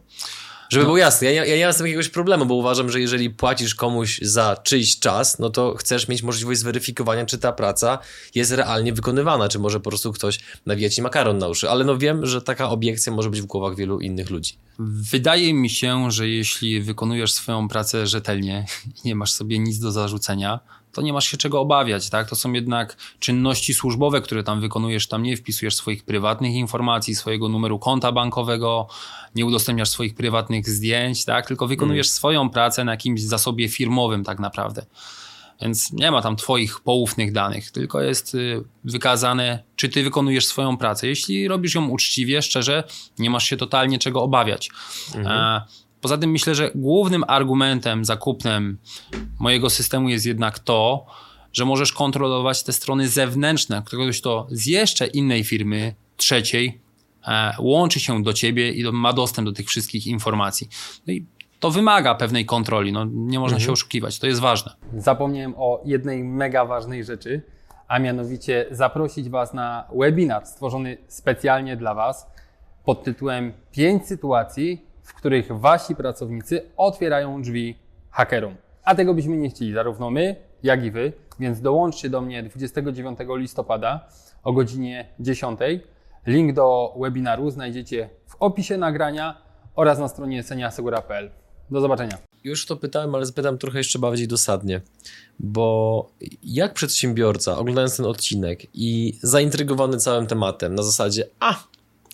Żeby 0.75 0.84
no. 0.84 0.88
było 0.88 0.98
jasne, 0.98 1.34
ja, 1.34 1.46
ja 1.46 1.58
nie 1.58 1.63
mam 1.63 1.74
z 1.74 1.77
tym 1.77 1.86
jakiegoś 1.86 2.10
problemu, 2.10 2.46
bo 2.46 2.55
uważam, 2.55 2.91
że 2.91 3.00
jeżeli 3.00 3.29
płacisz 3.29 3.75
komuś 3.75 4.20
za 4.22 4.58
czyjś 4.63 5.00
czas, 5.00 5.39
no 5.39 5.50
to 5.50 5.75
chcesz 5.75 6.08
mieć 6.08 6.24
możliwość 6.24 6.60
zweryfikowania, 6.60 7.25
czy 7.25 7.38
ta 7.38 7.51
praca 7.51 8.00
jest 8.36 8.51
realnie 8.51 8.94
wykonywana, 8.94 9.50
czy 9.50 9.60
może 9.60 9.79
po 9.79 9.89
prostu 9.89 10.13
ktoś 10.13 10.39
nawija 10.65 10.89
ci 10.89 11.01
makaron 11.01 11.38
na 11.38 11.48
uszy. 11.48 11.70
Ale 11.70 11.84
no 11.84 11.98
wiem, 11.98 12.25
że 12.25 12.41
taka 12.41 12.70
obiekcja 12.70 13.13
może 13.13 13.29
być 13.29 13.41
w 13.41 13.46
głowach 13.46 13.75
wielu 13.75 14.00
innych 14.00 14.29
ludzi. 14.29 14.58
Wydaje 14.79 15.53
mi 15.53 15.70
się, 15.70 16.12
że 16.12 16.29
jeśli 16.29 16.82
wykonujesz 16.82 17.34
swoją 17.34 17.67
pracę 17.67 18.08
rzetelnie 18.08 18.65
i 18.86 19.08
nie 19.08 19.15
masz 19.15 19.32
sobie 19.32 19.60
nic 19.60 19.79
do 19.79 19.91
zarzucenia, 19.91 20.60
to 20.96 21.02
nie 21.02 21.14
masz 21.14 21.28
się 21.28 21.38
czego 21.38 21.60
obawiać, 21.60 22.10
tak? 22.10 22.30
To 22.30 22.36
są 22.36 22.54
jednak 22.54 22.98
czynności 23.20 23.74
służbowe, 23.74 24.22
które 24.22 24.44
tam 24.44 24.62
wykonujesz, 24.62 25.08
tam 25.08 25.24
nie 25.24 25.38
wpisujesz 25.38 25.75
swoich 25.75 26.04
prywatnych 26.04 26.54
informacji, 26.54 27.16
swojego 27.16 27.50
numeru 27.50 27.80
konta 27.80 28.12
bankowego, 28.12 28.88
nie 29.36 29.46
udostępniasz 29.46 29.90
swoich 29.90 30.16
prywatnych 30.16 30.70
zdjęć, 30.70 31.25
tak? 31.25 31.48
Tylko 31.48 31.68
wykonujesz 31.68 32.08
mm. 32.08 32.14
swoją 32.14 32.50
pracę 32.50 32.84
na 32.84 32.92
jakimś 32.92 33.22
zasobie 33.22 33.70
firmowym 33.70 34.24
tak 34.24 34.40
naprawdę. 34.40 34.86
Więc 35.62 35.92
nie 35.92 36.12
ma 36.12 36.22
tam 36.22 36.36
twoich 36.36 36.80
poufnych 36.80 37.32
danych, 37.32 37.72
tylko 37.72 38.02
jest 38.02 38.36
y, 38.36 38.64
wykazane, 38.84 39.64
czy 39.75 39.90
ty 39.90 40.04
wykonujesz 40.04 40.48
swoją 40.48 40.78
pracę. 40.78 41.08
Jeśli 41.08 41.48
robisz 41.48 41.75
ją 41.75 41.88
uczciwie, 41.88 42.42
szczerze, 42.42 42.84
nie 43.20 43.30
masz 43.30 43.50
się 43.50 43.58
totalnie 43.58 44.00
czego 44.00 44.24
obawiać. 44.24 44.70
Mhm. 45.16 45.62
Poza 46.06 46.18
tym 46.18 46.32
myślę, 46.32 46.56
że 46.56 46.72
głównym 46.76 47.24
argumentem 47.28 48.06
zakupnym 48.06 48.78
mojego 49.40 49.70
systemu 49.70 50.10
jest 50.10 50.26
jednak 50.26 50.60
to, 50.60 51.06
że 51.54 51.66
możesz 51.66 51.94
kontrolować 51.94 52.64
te 52.64 52.74
strony 52.74 53.08
zewnętrzne, 53.08 53.84
ktoś 53.86 54.22
to 54.22 54.48
z 54.52 54.66
jeszcze 54.66 55.08
innej 55.08 55.44
firmy, 55.44 55.96
trzeciej, 56.18 56.82
e, 57.28 57.54
łączy 57.60 58.00
się 58.00 58.24
do 58.24 58.34
ciebie 58.34 58.72
i 58.72 58.92
ma 58.92 59.14
dostęp 59.14 59.48
do 59.48 59.52
tych 59.52 59.68
wszystkich 59.68 60.08
informacji. 60.08 60.70
No 61.08 61.14
i 61.14 61.26
to 61.60 61.72
wymaga 61.72 62.16
pewnej 62.16 62.46
kontroli, 62.46 62.92
no, 62.92 63.06
nie 63.06 63.40
można 63.40 63.56
mhm. 63.56 63.66
się 63.68 63.72
oszukiwać, 63.72 64.20
to 64.20 64.28
jest 64.28 64.42
ważne. 64.42 64.72
Zapomniałem 64.98 65.54
o 65.58 65.82
jednej 65.86 66.24
mega 66.24 66.66
ważnej 66.66 67.04
rzeczy, 67.04 67.42
a 67.88 68.00
mianowicie 68.00 68.66
zaprosić 68.72 69.30
Was 69.30 69.54
na 69.54 69.88
webinar 70.00 70.46
stworzony 70.46 70.98
specjalnie 71.08 71.78
dla 71.78 71.94
Was 71.94 72.28
pod 72.84 73.04
tytułem 73.04 73.54
5 73.72 74.08
sytuacji, 74.08 74.95
w 75.06 75.14
których 75.14 75.60
wasi 75.60 75.96
pracownicy 75.96 76.62
otwierają 76.78 77.42
drzwi 77.42 77.76
hakerom. 78.10 78.56
A 78.84 78.96
tego 78.96 79.14
byśmy 79.14 79.38
nie 79.38 79.50
chcieli, 79.50 79.74
zarówno 79.74 80.10
my, 80.12 80.36
jak 80.64 80.84
i 80.84 80.92
wy, 80.92 81.14
więc 81.40 81.62
dołączcie 81.62 82.10
do 82.10 82.22
mnie 82.22 82.44
29 82.44 83.20
listopada 83.30 84.08
o 84.44 84.54
godzinie 84.54 85.10
10. 85.20 85.60
Link 86.28 86.54
do 86.54 86.96
webinaru 87.02 87.50
znajdziecie 87.50 88.10
w 88.28 88.36
opisie 88.40 88.78
nagrania 88.78 89.42
oraz 89.76 90.00
na 90.00 90.08
stronie 90.08 90.44
seniasegura.pl. 90.44 91.32
Do 91.72 91.82
zobaczenia. 91.82 92.18
Już 92.44 92.66
to 92.66 92.76
pytałem, 92.76 93.16
ale 93.16 93.26
zapytam 93.26 93.58
trochę 93.58 93.78
jeszcze 93.78 94.00
bardziej 94.00 94.28
dosadnie, 94.28 94.82
bo 95.40 96.10
jak 96.44 96.74
przedsiębiorca, 96.74 97.58
oglądając 97.58 97.98
ten 97.98 98.06
odcinek 98.06 98.60
i 98.74 99.20
zaintrygowany 99.22 99.98
całym 99.98 100.28
tematem, 100.28 100.76
na 100.76 100.84
zasadzie, 100.84 101.28
a 101.40 101.64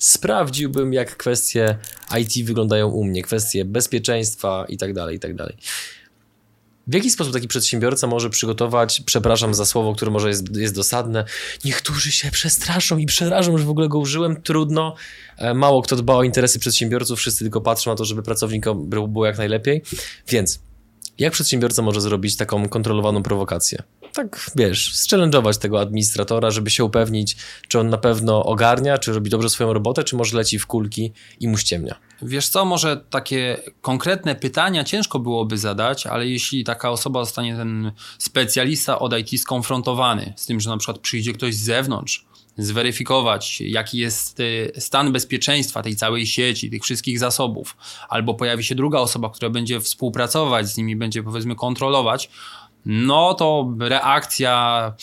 sprawdziłbym, 0.01 0.93
jak 0.93 1.17
kwestie 1.17 1.77
IT 2.19 2.45
wyglądają 2.45 2.87
u 2.87 3.03
mnie, 3.03 3.21
kwestie 3.21 3.65
bezpieczeństwa 3.65 4.65
i 4.69 4.77
tak 4.77 4.93
dalej, 4.93 5.15
i 5.15 5.19
tak 5.19 5.35
dalej. 5.35 5.57
W 6.87 6.93
jaki 6.93 7.09
sposób 7.09 7.33
taki 7.33 7.47
przedsiębiorca 7.47 8.07
może 8.07 8.29
przygotować, 8.29 9.01
przepraszam 9.05 9.53
za 9.53 9.65
słowo, 9.65 9.95
które 9.95 10.11
może 10.11 10.29
jest, 10.29 10.55
jest 10.55 10.75
dosadne, 10.75 11.25
niektórzy 11.65 12.11
się 12.11 12.31
przestraszą 12.31 12.97
i 12.97 13.05
przerażą, 13.05 13.57
że 13.57 13.63
w 13.63 13.69
ogóle 13.69 13.89
go 13.89 13.99
użyłem, 13.99 14.41
trudno. 14.41 14.95
E, 15.37 15.53
mało 15.53 15.81
kto 15.81 15.95
dba 15.95 16.15
o 16.15 16.23
interesy 16.23 16.59
przedsiębiorców, 16.59 17.19
wszyscy 17.19 17.43
tylko 17.43 17.61
patrzą 17.61 17.91
na 17.91 17.97
to, 17.97 18.05
żeby 18.05 18.23
pracownikom 18.23 18.89
było 18.89 19.25
jak 19.25 19.37
najlepiej. 19.37 19.81
Więc 20.27 20.59
jak 21.17 21.33
przedsiębiorca 21.33 21.81
może 21.81 22.01
zrobić 22.01 22.37
taką 22.37 22.69
kontrolowaną 22.69 23.23
prowokację? 23.23 23.83
tak, 24.13 24.51
wiesz, 24.55 24.93
zchallenge'ować 24.93 25.57
tego 25.57 25.81
administratora, 25.81 26.51
żeby 26.51 26.69
się 26.69 26.83
upewnić, 26.83 27.37
czy 27.67 27.79
on 27.79 27.89
na 27.89 27.97
pewno 27.97 28.43
ogarnia, 28.43 28.97
czy 28.97 29.13
robi 29.13 29.29
dobrze 29.29 29.49
swoją 29.49 29.73
robotę, 29.73 30.03
czy 30.03 30.15
może 30.15 30.37
leci 30.37 30.59
w 30.59 30.67
kulki 30.67 31.13
i 31.39 31.47
mu 31.47 31.57
ściemnia. 31.57 31.95
Wiesz 32.21 32.49
co, 32.49 32.65
może 32.65 32.97
takie 33.09 33.57
konkretne 33.81 34.35
pytania 34.35 34.83
ciężko 34.83 35.19
byłoby 35.19 35.57
zadać, 35.57 36.07
ale 36.07 36.27
jeśli 36.27 36.63
taka 36.63 36.89
osoba 36.89 37.25
zostanie 37.25 37.55
ten 37.55 37.91
specjalista 38.17 38.99
od 38.99 39.13
IT 39.17 39.41
skonfrontowany 39.41 40.33
z 40.37 40.45
tym, 40.45 40.59
że 40.59 40.69
na 40.69 40.77
przykład 40.77 40.99
przyjdzie 40.99 41.33
ktoś 41.33 41.55
z 41.55 41.63
zewnątrz, 41.63 42.25
zweryfikować, 42.63 43.61
jaki 43.61 43.97
jest 43.97 44.39
y, 44.39 44.71
stan 44.77 45.11
bezpieczeństwa 45.11 45.83
tej 45.83 45.95
całej 45.95 46.27
sieci, 46.27 46.69
tych 46.69 46.83
wszystkich 46.83 47.19
zasobów, 47.19 47.77
albo 48.09 48.33
pojawi 48.33 48.63
się 48.63 48.75
druga 48.75 48.99
osoba, 48.99 49.29
która 49.29 49.49
będzie 49.49 49.79
współpracować 49.79 50.67
z 50.67 50.77
nimi, 50.77 50.95
będzie 50.95 51.23
powiedzmy 51.23 51.55
kontrolować, 51.55 52.29
no 52.85 53.33
to 53.33 53.73
reakcja 53.79 54.93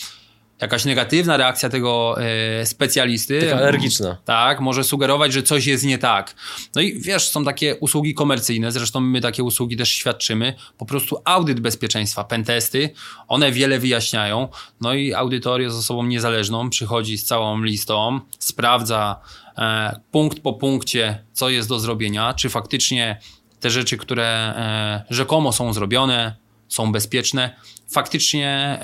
jakaś 0.61 0.85
negatywna 0.85 1.37
reakcja 1.37 1.69
tego 1.69 2.15
e, 2.21 2.65
specjalisty. 2.65 3.41
Taka 3.41 3.57
alergiczna. 3.57 4.17
Tak, 4.25 4.59
może 4.59 4.83
sugerować, 4.83 5.33
że 5.33 5.43
coś 5.43 5.65
jest 5.65 5.83
nie 5.83 5.97
tak. 5.97 6.35
No 6.75 6.81
i 6.81 6.99
wiesz, 6.99 7.29
są 7.29 7.45
takie 7.45 7.75
usługi 7.75 8.13
komercyjne, 8.13 8.71
zresztą 8.71 8.99
my 8.99 9.21
takie 9.21 9.43
usługi 9.43 9.77
też 9.77 9.89
świadczymy, 9.89 10.53
po 10.77 10.85
prostu 10.85 11.21
audyt 11.25 11.59
bezpieczeństwa, 11.59 12.23
pentesty, 12.23 12.89
one 13.27 13.51
wiele 13.51 13.79
wyjaśniają, 13.79 14.47
no 14.81 14.93
i 14.93 15.13
audytor 15.13 15.61
jest 15.61 15.77
osobą 15.77 16.03
niezależną, 16.03 16.69
przychodzi 16.69 17.17
z 17.17 17.25
całą 17.25 17.63
listą, 17.63 18.19
sprawdza 18.39 19.21
e, 19.57 19.99
punkt 20.11 20.39
po 20.39 20.53
punkcie, 20.53 21.23
co 21.33 21.49
jest 21.49 21.69
do 21.69 21.79
zrobienia, 21.79 22.33
czy 22.33 22.49
faktycznie 22.49 23.19
te 23.59 23.69
rzeczy, 23.69 23.97
które 23.97 24.25
e, 24.25 25.03
rzekomo 25.09 25.53
są 25.53 25.73
zrobione, 25.73 26.35
są 26.67 26.91
bezpieczne. 26.91 27.55
Faktycznie, 27.91 28.79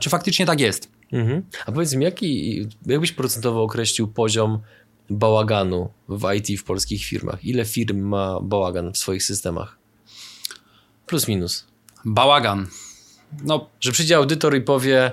czy 0.00 0.10
faktycznie 0.10 0.46
tak 0.46 0.60
jest? 0.60 0.99
Mhm. 1.12 1.42
A 1.66 1.72
powiedz 1.72 1.94
mi, 1.94 2.04
jaki, 2.04 2.66
jakbyś 2.86 3.12
procentowo 3.12 3.62
określił 3.62 4.08
poziom 4.08 4.60
bałaganu 5.10 5.90
w 6.08 6.32
IT 6.34 6.60
w 6.60 6.64
polskich 6.64 7.04
firmach? 7.04 7.44
Ile 7.44 7.64
firm 7.64 8.00
ma 8.00 8.40
bałagan 8.40 8.92
w 8.92 8.98
swoich 8.98 9.22
systemach? 9.22 9.78
Plus 11.06 11.28
minus. 11.28 11.66
Bałagan. 12.04 12.66
No, 13.44 13.68
że 13.80 13.92
przyjdzie 13.92 14.16
audytor 14.16 14.56
i 14.56 14.60
powie, 14.60 15.12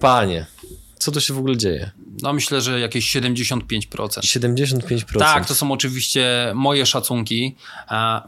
panie, 0.00 0.46
co 1.04 1.12
to 1.12 1.20
się 1.20 1.34
w 1.34 1.38
ogóle 1.38 1.56
dzieje? 1.56 1.90
No 2.22 2.32
myślę, 2.32 2.60
że 2.60 2.80
jakieś 2.80 3.16
75%. 3.16 3.80
75%. 3.90 5.18
Tak, 5.18 5.46
to 5.46 5.54
są 5.54 5.72
oczywiście 5.72 6.52
moje 6.54 6.86
szacunki, 6.86 7.56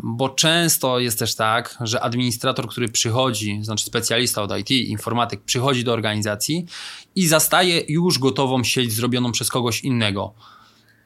bo 0.03 0.29
często 0.29 0.99
jest 0.99 1.19
też 1.19 1.35
tak, 1.35 1.79
że 1.81 2.01
administrator, 2.01 2.69
który 2.69 2.89
przychodzi, 2.89 3.59
znaczy 3.63 3.85
specjalista 3.85 4.43
od 4.43 4.59
IT, 4.59 4.71
informatyk, 4.71 5.41
przychodzi 5.41 5.85
do 5.85 5.93
organizacji 5.93 6.67
i 7.15 7.27
zastaje 7.27 7.83
już 7.89 8.19
gotową 8.19 8.65
sieć 8.65 8.93
zrobioną 8.93 9.33
przez 9.33 9.49
kogoś 9.49 9.81
innego. 9.81 10.35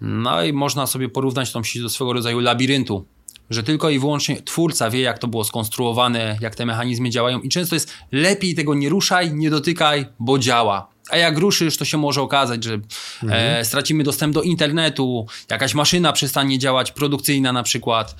No 0.00 0.44
i 0.44 0.52
można 0.52 0.86
sobie 0.86 1.08
porównać 1.08 1.52
tą 1.52 1.64
sieć 1.64 1.82
do 1.82 1.88
swego 1.88 2.12
rodzaju 2.12 2.40
labiryntu 2.40 3.04
że 3.50 3.62
tylko 3.62 3.90
i 3.90 3.98
wyłącznie 3.98 4.42
twórca 4.42 4.90
wie, 4.90 5.00
jak 5.00 5.18
to 5.18 5.28
było 5.28 5.44
skonstruowane, 5.44 6.38
jak 6.40 6.54
te 6.54 6.66
mechanizmy 6.66 7.10
działają 7.10 7.40
i 7.40 7.48
często 7.48 7.76
jest 7.76 7.92
lepiej 8.12 8.54
tego 8.54 8.74
nie 8.74 8.88
ruszaj, 8.88 9.34
nie 9.34 9.50
dotykaj, 9.50 10.06
bo 10.18 10.38
działa. 10.38 10.88
A 11.10 11.16
jak 11.16 11.38
ruszysz, 11.38 11.76
to 11.76 11.84
się 11.84 11.98
może 11.98 12.22
okazać, 12.22 12.64
że 12.64 12.74
mhm. 12.74 13.60
e, 13.60 13.64
stracimy 13.64 14.04
dostęp 14.04 14.34
do 14.34 14.42
internetu, 14.42 15.26
jakaś 15.50 15.74
maszyna 15.74 16.12
przestanie 16.12 16.58
działać, 16.58 16.92
produkcyjna 16.92 17.52
na 17.52 17.62
przykład. 17.62 18.16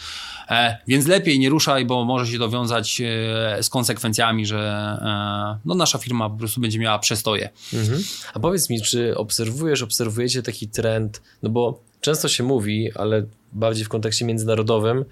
E, 0.49 0.78
więc 0.88 1.06
lepiej 1.06 1.38
nie 1.38 1.49
ruszaj, 1.49 1.85
bo 1.85 2.04
może 2.04 2.32
się 2.32 2.38
to 2.38 2.49
wiązać 2.49 3.00
e, 3.00 3.62
z 3.62 3.68
konsekwencjami, 3.68 4.47
że 4.47 4.59
e, 4.59 5.59
no, 5.64 5.75
nasza 5.75 5.99
firma 5.99 6.30
po 6.30 6.37
prostu 6.37 6.61
będzie 6.61 6.78
miała 6.78 6.99
przestoje. 6.99 7.49
Mhm. 7.75 8.02
A 8.35 8.40
powiedz 8.40 8.70
mi, 8.70 8.82
czy 8.82 9.16
obserwujesz, 9.16 9.82
obserwujecie 9.82 10.42
taki 10.42 10.68
trend, 10.68 11.23
no 11.42 11.50
bo 11.50 11.80
często 12.00 12.28
się 12.28 12.44
mówi, 12.44 12.90
ale 12.94 13.26
bardziej 13.52 13.85
w 13.85 13.88
kontekście 13.88 14.25
międzynarodowym, 14.25 15.04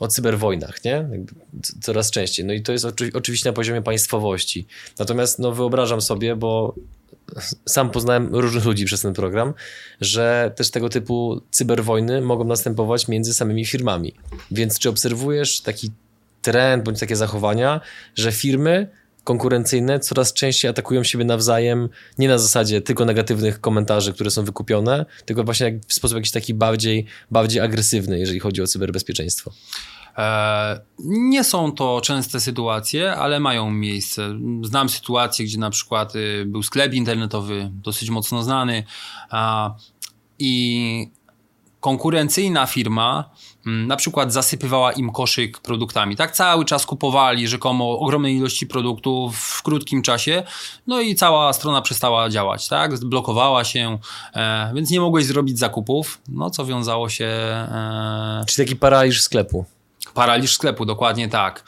o 0.00 0.08
cyberwojnach, 0.08 0.84
nie? 0.84 1.08
Coraz 1.80 2.10
częściej. 2.10 2.46
No 2.46 2.52
i 2.52 2.62
to 2.62 2.72
jest 2.72 2.86
oczywiście 3.14 3.48
na 3.48 3.52
poziomie 3.52 3.82
państwowości. 3.82 4.66
Natomiast 4.98 5.38
no, 5.38 5.52
wyobrażam 5.52 6.00
sobie, 6.00 6.36
bo 6.36 6.74
sam 7.66 7.90
poznałem 7.90 8.34
różnych 8.34 8.64
ludzi 8.64 8.84
przez 8.84 9.00
ten 9.00 9.14
program, 9.14 9.54
że 10.00 10.52
też 10.56 10.70
tego 10.70 10.88
typu 10.88 11.40
cyberwojny 11.50 12.20
mogą 12.20 12.44
następować 12.44 13.08
między 13.08 13.34
samymi 13.34 13.66
firmami. 13.66 14.14
Więc 14.50 14.78
czy 14.78 14.88
obserwujesz 14.88 15.60
taki 15.60 15.90
trend 16.42 16.84
bądź 16.84 17.00
takie 17.00 17.16
zachowania, 17.16 17.80
że 18.14 18.32
firmy 18.32 18.88
konkurencyjne 19.24 20.00
coraz 20.00 20.32
częściej 20.32 20.70
atakują 20.70 21.04
siebie 21.04 21.24
nawzajem, 21.24 21.88
nie 22.18 22.28
na 22.28 22.38
zasadzie 22.38 22.80
tylko 22.80 23.04
negatywnych 23.04 23.60
komentarzy, 23.60 24.12
które 24.12 24.30
są 24.30 24.44
wykupione, 24.44 25.06
tylko 25.24 25.44
właśnie 25.44 25.80
w 25.88 25.94
sposób 25.94 26.16
jakiś 26.16 26.30
taki 26.30 26.54
bardziej, 26.54 27.06
bardziej 27.30 27.60
agresywny, 27.60 28.18
jeżeli 28.18 28.40
chodzi 28.40 28.62
o 28.62 28.66
cyberbezpieczeństwo. 28.66 29.52
E, 30.18 30.80
nie 31.04 31.44
są 31.44 31.72
to 31.72 32.00
częste 32.00 32.40
sytuacje, 32.40 33.16
ale 33.16 33.40
mają 33.40 33.70
miejsce. 33.70 34.38
Znam 34.62 34.88
sytuację, 34.88 35.44
gdzie 35.44 35.58
na 35.58 35.70
przykład 35.70 36.16
y, 36.16 36.44
był 36.46 36.62
sklep 36.62 36.94
internetowy 36.94 37.70
dosyć 37.72 38.10
mocno 38.10 38.42
znany 38.42 38.84
i 40.38 41.10
konkurencyjna 41.80 42.66
firma 42.66 43.30
mm, 43.66 43.86
na 43.86 43.96
przykład 43.96 44.32
zasypywała 44.32 44.92
im 44.92 45.12
koszyk 45.12 45.58
produktami. 45.58 46.16
Tak 46.16 46.32
cały 46.32 46.64
czas 46.64 46.86
kupowali 46.86 47.48
rzekomo 47.48 47.98
ogromne 47.98 48.32
ilości 48.32 48.66
produktów 48.66 49.36
w 49.36 49.62
krótkim 49.62 50.02
czasie, 50.02 50.42
no 50.86 51.00
i 51.00 51.14
cała 51.14 51.52
strona 51.52 51.82
przestała 51.82 52.28
działać, 52.28 52.68
tak? 52.68 52.96
Zblokowała 52.96 53.64
się, 53.64 53.98
e, 54.34 54.72
więc 54.74 54.90
nie 54.90 55.00
mogłeś 55.00 55.26
zrobić 55.26 55.58
zakupów, 55.58 56.20
no 56.28 56.50
co 56.50 56.64
wiązało 56.64 57.08
się... 57.08 57.26
E... 57.26 58.44
Czy 58.48 58.56
taki 58.56 58.76
paraliż 58.76 59.22
sklepu. 59.22 59.64
Paraliż 60.14 60.54
sklepu, 60.54 60.84
dokładnie 60.84 61.28
tak. 61.28 61.64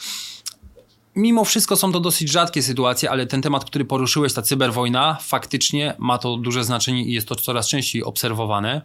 Mimo 1.16 1.44
wszystko 1.44 1.76
są 1.76 1.92
to 1.92 2.00
dosyć 2.00 2.30
rzadkie 2.30 2.62
sytuacje, 2.62 3.10
ale 3.10 3.26
ten 3.26 3.42
temat, 3.42 3.64
który 3.64 3.84
poruszyłeś, 3.84 4.34
ta 4.34 4.42
cyberwojna, 4.42 5.18
faktycznie 5.20 5.94
ma 5.98 6.18
to 6.18 6.36
duże 6.36 6.64
znaczenie 6.64 7.04
i 7.04 7.12
jest 7.12 7.28
to 7.28 7.34
coraz 7.34 7.68
częściej 7.68 8.04
obserwowane. 8.04 8.82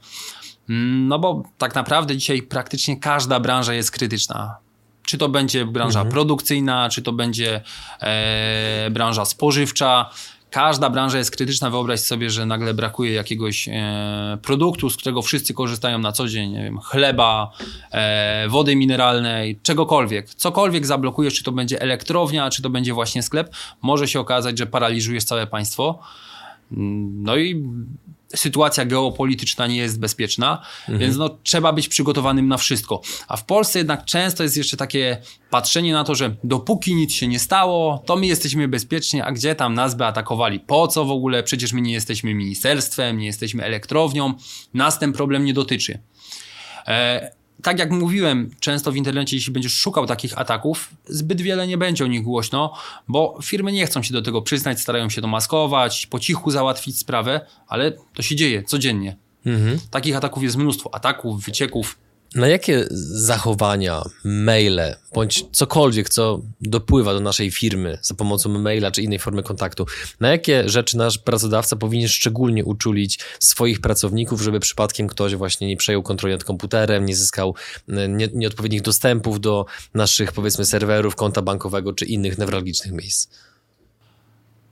No 1.08 1.20
bo 1.20 1.44
tak 1.58 1.76
naprawdę 1.76 2.18
dzisiaj 2.18 2.42
praktycznie 2.42 3.00
każda 3.00 3.40
branża 3.40 3.74
jest 3.74 3.92
krytyczna. 3.92 4.58
Czy 5.04 5.18
to 5.18 5.30
będzie 5.30 5.66
branża 5.66 6.00
mhm. 6.00 6.12
produkcyjna, 6.12 6.90
czy 6.90 7.02
to 7.02 7.14
będzie 7.14 7.62
e, 8.02 8.90
branża 8.92 9.26
spożywcza. 9.26 10.10
Każda 10.52 10.90
branża 10.90 11.18
jest 11.18 11.32
krytyczna. 11.32 11.70
Wyobraź 11.70 12.00
sobie, 12.00 12.30
że 12.30 12.46
nagle 12.46 12.74
brakuje 12.74 13.14
jakiegoś 13.14 13.68
e, 13.68 14.38
produktu, 14.42 14.90
z 14.90 14.98
którego 14.98 15.22
wszyscy 15.22 15.54
korzystają 15.54 16.00
na 16.00 16.12
co 16.12 16.28
dzień, 16.28 16.56
wiem, 16.56 16.80
chleba, 16.80 17.52
e, 17.92 18.48
wody 18.50 18.76
mineralnej, 18.76 19.60
czegokolwiek. 19.64 20.30
Cokolwiek 20.30 20.86
zablokujesz, 20.86 21.34
czy 21.34 21.44
to 21.44 21.52
będzie 21.52 21.82
elektrownia, 21.82 22.50
czy 22.50 22.62
to 22.62 22.70
będzie 22.70 22.94
właśnie 22.94 23.24
sklep, 23.24 23.56
może 23.82 24.08
się 24.08 24.20
okazać, 24.20 24.58
że 24.58 24.66
paraliżujesz 24.66 25.24
całe 25.24 25.48
państwo. 25.48 26.00
No 26.72 27.38
i 27.38 27.64
sytuacja 28.36 28.86
geopolityczna 28.86 29.68
nie 29.68 29.78
jest 29.78 30.00
bezpieczna, 30.00 30.62
mhm. 30.80 31.00
więc 31.00 31.18
no, 31.18 31.38
trzeba 31.44 31.74
być 31.74 31.88
przygotowanym 31.88 32.48
na 32.48 32.58
wszystko. 32.58 33.02
A 33.28 33.38
w 33.38 33.46
Polsce 33.46 33.80
jednak 33.80 34.06
często 34.06 34.44
jest 34.44 34.58
jeszcze 34.58 34.78
takie 34.78 35.18
patrzenie 35.50 35.94
na 35.94 36.04
to, 36.04 36.16
że 36.16 36.36
dopóki 36.44 36.96
nic 36.96 37.14
się 37.14 37.28
nie 37.28 37.40
stało, 37.40 38.04
to 38.06 38.16
my 38.16 38.26
jesteśmy 38.28 38.68
bezpieczni, 38.68 39.22
a 39.22 39.32
gdzie 39.32 39.56
tam 39.56 39.74
nas 39.74 39.96
by 39.96 40.06
atakowali? 40.06 40.60
Po 40.60 40.88
co 40.88 41.06
w 41.06 41.12
ogóle? 41.12 41.44
Przecież 41.44 41.74
my 41.74 41.82
nie 41.82 41.94
jesteśmy 41.94 42.34
ministerstwem, 42.34 43.18
nie 43.18 43.26
jesteśmy 43.26 43.64
elektrownią, 43.64 44.34
nas 44.74 45.00
ten 45.00 45.14
problem 45.14 45.46
nie 45.46 45.54
dotyczy. 45.54 46.00
E, 46.88 47.32
tak 47.68 47.80
jak 47.80 47.92
mówiłem, 47.92 48.50
często 48.60 48.92
w 48.92 48.96
internecie, 48.96 49.36
jeśli 49.36 49.54
będziesz 49.54 49.74
szukał 49.74 50.06
takich 50.06 50.38
ataków, 50.38 50.90
zbyt 51.06 51.42
wiele 51.42 51.68
nie 51.68 51.78
będzie 51.78 52.04
o 52.04 52.08
nich 52.08 52.24
głośno, 52.24 52.74
bo 53.08 53.40
firmy 53.44 53.72
nie 53.72 53.86
chcą 53.86 54.04
się 54.04 54.14
do 54.14 54.22
tego 54.22 54.42
przyznać, 54.42 54.80
starają 54.80 55.10
się 55.10 55.22
to 55.22 55.28
maskować, 55.28 56.06
po 56.06 56.20
cichu 56.20 56.52
załatwić 56.52 57.00
sprawę, 57.00 57.42
ale 57.68 57.92
to 58.14 58.22
się 58.22 58.36
dzieje 58.36 58.64
codziennie. 58.64 59.16
Mhm. 59.46 59.80
Takich 59.92 60.16
ataków 60.16 60.44
jest 60.44 60.58
mnóstwo, 60.58 60.96
ataków, 60.96 61.46
wycieków. 61.46 61.98
Na 62.36 62.48
jakie 62.48 62.88
zachowania, 62.92 64.04
maile, 64.24 64.96
bądź 65.14 65.46
cokolwiek, 65.52 66.10
co 66.10 66.42
dopływa 66.62 67.14
do 67.14 67.20
naszej 67.20 67.52
firmy 67.52 67.98
za 68.02 68.16
pomocą 68.16 68.50
maila 68.50 68.92
czy 68.92 69.02
innej 69.02 69.20
formy 69.20 69.44
kontaktu, 69.44 69.86
na 70.20 70.30
jakie 70.30 70.70
rzeczy 70.70 70.98
nasz 70.98 71.18
pracodawca 71.18 71.76
powinien 71.76 72.08
szczególnie 72.08 72.66
uczulić 72.66 73.20
swoich 73.40 73.82
pracowników, 73.82 74.42
żeby 74.42 74.60
przypadkiem 74.60 75.08
ktoś 75.08 75.36
właśnie 75.36 75.68
nie 75.68 75.78
przejął 75.78 76.04
kontroli 76.04 76.36
nad 76.36 76.44
komputerem, 76.44 77.06
nie 77.06 77.16
zyskał 77.16 77.56
e, 77.90 78.08
nie, 78.08 78.28
nieodpowiednich 78.34 78.82
dostępów 78.82 79.40
do 79.40 79.66
naszych, 79.94 80.32
powiedzmy, 80.32 80.66
serwerów, 80.66 81.16
konta 81.16 81.42
bankowego 81.42 81.94
czy 81.94 82.06
innych 82.06 82.38
newralgicznych 82.38 82.94
miejsc? 82.94 83.30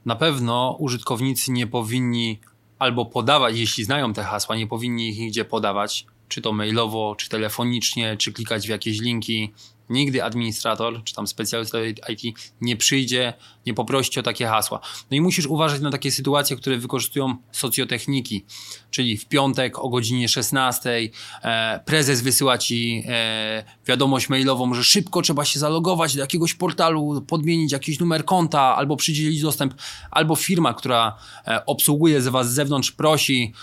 Na 0.06 0.16
pewno 0.16 0.78
użytkownicy 0.80 1.52
nie 1.52 1.68
powinni 1.68 2.40
albo 2.80 3.06
podawać, 3.06 3.58
jeśli 3.58 3.84
znają 3.84 4.14
te 4.14 4.24
hasła, 4.24 4.56
nie 4.56 4.68
powinni 4.68 5.10
ich 5.10 5.20
nigdzie 5.20 5.46
podawać, 5.46 6.06
czy 6.28 6.42
to 6.42 6.54
mailowo, 6.54 7.16
czy 7.16 7.30
telefonicznie, 7.30 8.18
czy 8.18 8.34
klikać 8.34 8.68
w 8.68 8.70
jakieś 8.70 9.00
linki. 9.00 9.54
Nigdy 9.90 10.24
administrator, 10.24 11.04
czy 11.04 11.14
tam 11.14 11.28
specjalista 11.28 11.78
IT 11.86 12.40
nie 12.62 12.78
przyjdzie, 12.78 13.34
nie 13.66 13.74
poprosi 13.74 14.20
o 14.20 14.24
takie 14.24 14.48
hasła. 14.48 14.80
No 15.12 15.18
i 15.18 15.22
musisz 15.22 15.46
uważać 15.46 15.82
na 15.82 15.92
takie 15.92 16.12
sytuacje, 16.12 16.56
które 16.58 16.78
wykorzystują 16.78 17.36
socjotechniki, 17.52 18.46
czyli 18.92 19.18
w 19.18 19.26
piątek 19.26 19.80
o 19.80 19.90
godzinie 19.90 20.30
16 20.30 21.10
e, 21.44 21.80
prezes 21.86 22.22
wysyła 22.22 22.58
ci 22.58 23.04
e, 23.08 23.64
wiadomość 23.88 24.30
mailową, 24.30 24.74
że 24.74 24.84
szybko 24.84 25.22
trzeba 25.22 25.46
się 25.46 25.60
zalogować 25.60 26.16
do 26.16 26.22
jakiegoś 26.22 26.54
portalu, 26.54 27.22
podmienić 27.28 27.72
jakiś 27.72 28.00
numer 28.00 28.26
konta 28.26 28.76
albo 28.76 28.96
przydzielić 28.96 29.42
dostęp, 29.42 29.74
albo 30.12 30.36
firma, 30.36 30.74
która 30.74 31.18
e, 31.48 31.66
obsługuje 31.66 32.22
z 32.22 32.28
was 32.28 32.52
z 32.52 32.54
zewnątrz 32.54 32.92
prosi 32.92 33.54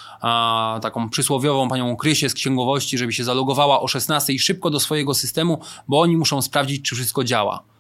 taką 0.83 1.11
przysłowiową 1.11 1.69
panią 1.69 1.97
Krysię 1.97 2.29
z 2.29 2.35
księgowości, 2.35 2.99
żeby 2.99 3.13
się 3.13 3.25
zalogowała 3.25 3.81
o 3.81 3.89
16 3.89 4.39
szybko 4.39 4.71
do 4.71 4.81
swojego 4.81 5.15
systemu, 5.15 5.61
bo 5.89 6.01
oni 6.01 6.17
muszą 6.17 6.43
sprawdzić, 6.43 6.89
czy 6.89 6.95
wszystko 6.95 7.25
działa. 7.25 7.72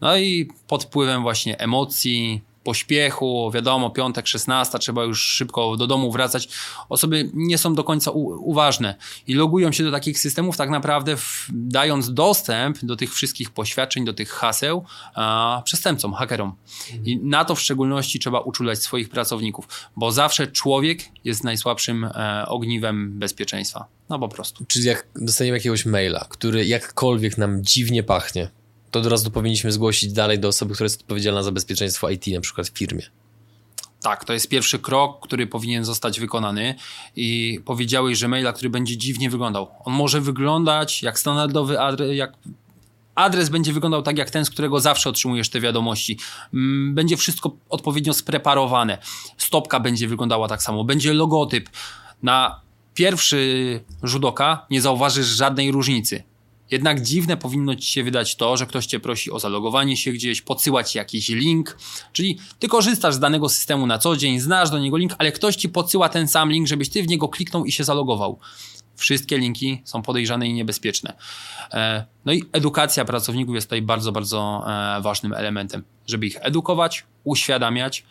No 0.00 0.18
i 0.18 0.48
pod 0.66 0.84
wpływem 0.84 1.22
właśnie 1.22 1.58
emocji, 1.58 2.42
pośpiechu, 2.68 3.50
wiadomo, 3.54 3.90
piątek, 3.90 4.26
16, 4.26 4.78
trzeba 4.78 5.04
już 5.04 5.22
szybko 5.22 5.76
do 5.76 5.86
domu 5.86 6.12
wracać. 6.12 6.48
Osoby 6.88 7.30
nie 7.34 7.58
są 7.58 7.74
do 7.74 7.84
końca 7.84 8.10
uważne 8.10 8.94
i 9.26 9.34
logują 9.34 9.72
się 9.72 9.84
do 9.84 9.90
takich 9.90 10.18
systemów 10.18 10.56
tak 10.56 10.70
naprawdę 10.70 11.16
dając 11.52 12.14
dostęp 12.14 12.78
do 12.82 12.96
tych 12.96 13.14
wszystkich 13.14 13.50
poświadczeń, 13.50 14.04
do 14.04 14.14
tych 14.14 14.30
haseł 14.30 14.84
a, 15.14 15.62
przestępcom, 15.64 16.14
hakerom. 16.14 16.54
I 17.04 17.16
na 17.16 17.44
to 17.44 17.54
w 17.54 17.60
szczególności 17.60 18.18
trzeba 18.18 18.40
uczulać 18.40 18.82
swoich 18.82 19.08
pracowników, 19.08 19.68
bo 19.96 20.12
zawsze 20.12 20.46
człowiek 20.46 21.04
jest 21.24 21.44
najsłabszym 21.44 22.04
e, 22.04 22.44
ogniwem 22.46 23.18
bezpieczeństwa. 23.18 23.86
No 24.08 24.18
po 24.18 24.28
prostu. 24.28 24.64
Czyli 24.64 24.84
jak 24.84 25.06
dostaniemy 25.16 25.56
jakiegoś 25.56 25.86
maila, 25.86 26.26
który 26.28 26.66
jakkolwiek 26.66 27.38
nam 27.38 27.64
dziwnie 27.64 28.02
pachnie, 28.02 28.50
to 28.90 28.98
od 29.00 29.06
razu 29.06 29.30
powinniśmy 29.30 29.72
zgłosić 29.72 30.12
dalej 30.12 30.38
do 30.38 30.48
osoby, 30.48 30.74
która 30.74 30.84
jest 30.84 31.00
odpowiedzialna 31.00 31.42
za 31.42 31.52
bezpieczeństwo 31.52 32.10
IT, 32.10 32.26
na 32.26 32.40
przykład 32.40 32.68
w 32.68 32.78
firmie. 32.78 33.02
Tak, 34.02 34.24
to 34.24 34.32
jest 34.32 34.48
pierwszy 34.48 34.78
krok, 34.78 35.26
który 35.26 35.46
powinien 35.46 35.84
zostać 35.84 36.20
wykonany 36.20 36.74
i 37.16 37.60
powiedziałeś, 37.64 38.18
że 38.18 38.28
maila, 38.28 38.52
który 38.52 38.70
będzie 38.70 38.96
dziwnie 38.96 39.30
wyglądał. 39.30 39.68
On 39.84 39.92
może 39.92 40.20
wyglądać 40.20 41.02
jak 41.02 41.18
standardowy 41.18 41.80
adres, 41.80 42.16
jak 42.16 42.32
adres 43.14 43.48
będzie 43.48 43.72
wyglądał 43.72 44.02
tak 44.02 44.18
jak 44.18 44.30
ten, 44.30 44.44
z 44.44 44.50
którego 44.50 44.80
zawsze 44.80 45.10
otrzymujesz 45.10 45.48
te 45.48 45.60
wiadomości. 45.60 46.18
Mm, 46.54 46.94
będzie 46.94 47.16
wszystko 47.16 47.56
odpowiednio 47.68 48.14
spreparowane. 48.14 48.98
Stopka 49.36 49.80
będzie 49.80 50.08
wyglądała 50.08 50.48
tak 50.48 50.62
samo, 50.62 50.84
będzie 50.84 51.14
logotyp. 51.14 51.70
Na 52.22 52.60
pierwszy 52.94 53.80
rzut 54.02 54.24
oka 54.24 54.66
nie 54.70 54.82
zauważysz 54.82 55.26
żadnej 55.26 55.70
różnicy. 55.72 56.22
Jednak 56.70 57.02
dziwne 57.02 57.36
powinno 57.36 57.76
ci 57.76 57.88
się 57.88 58.04
wydać 58.04 58.36
to, 58.36 58.56
że 58.56 58.66
ktoś 58.66 58.86
cię 58.86 59.00
prosi 59.00 59.30
o 59.30 59.38
zalogowanie 59.38 59.96
się 59.96 60.12
gdzieś, 60.12 60.42
podsyłać 60.42 60.94
jakiś 60.94 61.28
link, 61.28 61.78
czyli 62.12 62.38
ty 62.58 62.68
korzystasz 62.68 63.14
z 63.14 63.18
danego 63.18 63.48
systemu 63.48 63.86
na 63.86 63.98
co 63.98 64.16
dzień, 64.16 64.40
znasz 64.40 64.70
do 64.70 64.78
niego 64.78 64.96
link, 64.96 65.12
ale 65.18 65.32
ktoś 65.32 65.56
ci 65.56 65.68
podsyła 65.68 66.08
ten 66.08 66.28
sam 66.28 66.52
link, 66.52 66.66
żebyś 66.66 66.88
ty 66.88 67.02
w 67.02 67.08
niego 67.08 67.28
kliknął 67.28 67.64
i 67.64 67.72
się 67.72 67.84
zalogował. 67.84 68.38
Wszystkie 68.96 69.38
linki 69.38 69.82
są 69.84 70.02
podejrzane 70.02 70.48
i 70.48 70.52
niebezpieczne. 70.52 71.16
E, 71.72 72.04
no 72.24 72.32
i 72.32 72.44
edukacja 72.52 73.04
pracowników 73.04 73.54
jest 73.54 73.66
tutaj 73.66 73.82
bardzo, 73.82 74.12
bardzo 74.12 74.64
e, 74.66 75.00
ważnym 75.00 75.32
elementem, 75.32 75.84
żeby 76.06 76.26
ich 76.26 76.36
edukować, 76.40 77.04
uświadamiać. 77.24 78.04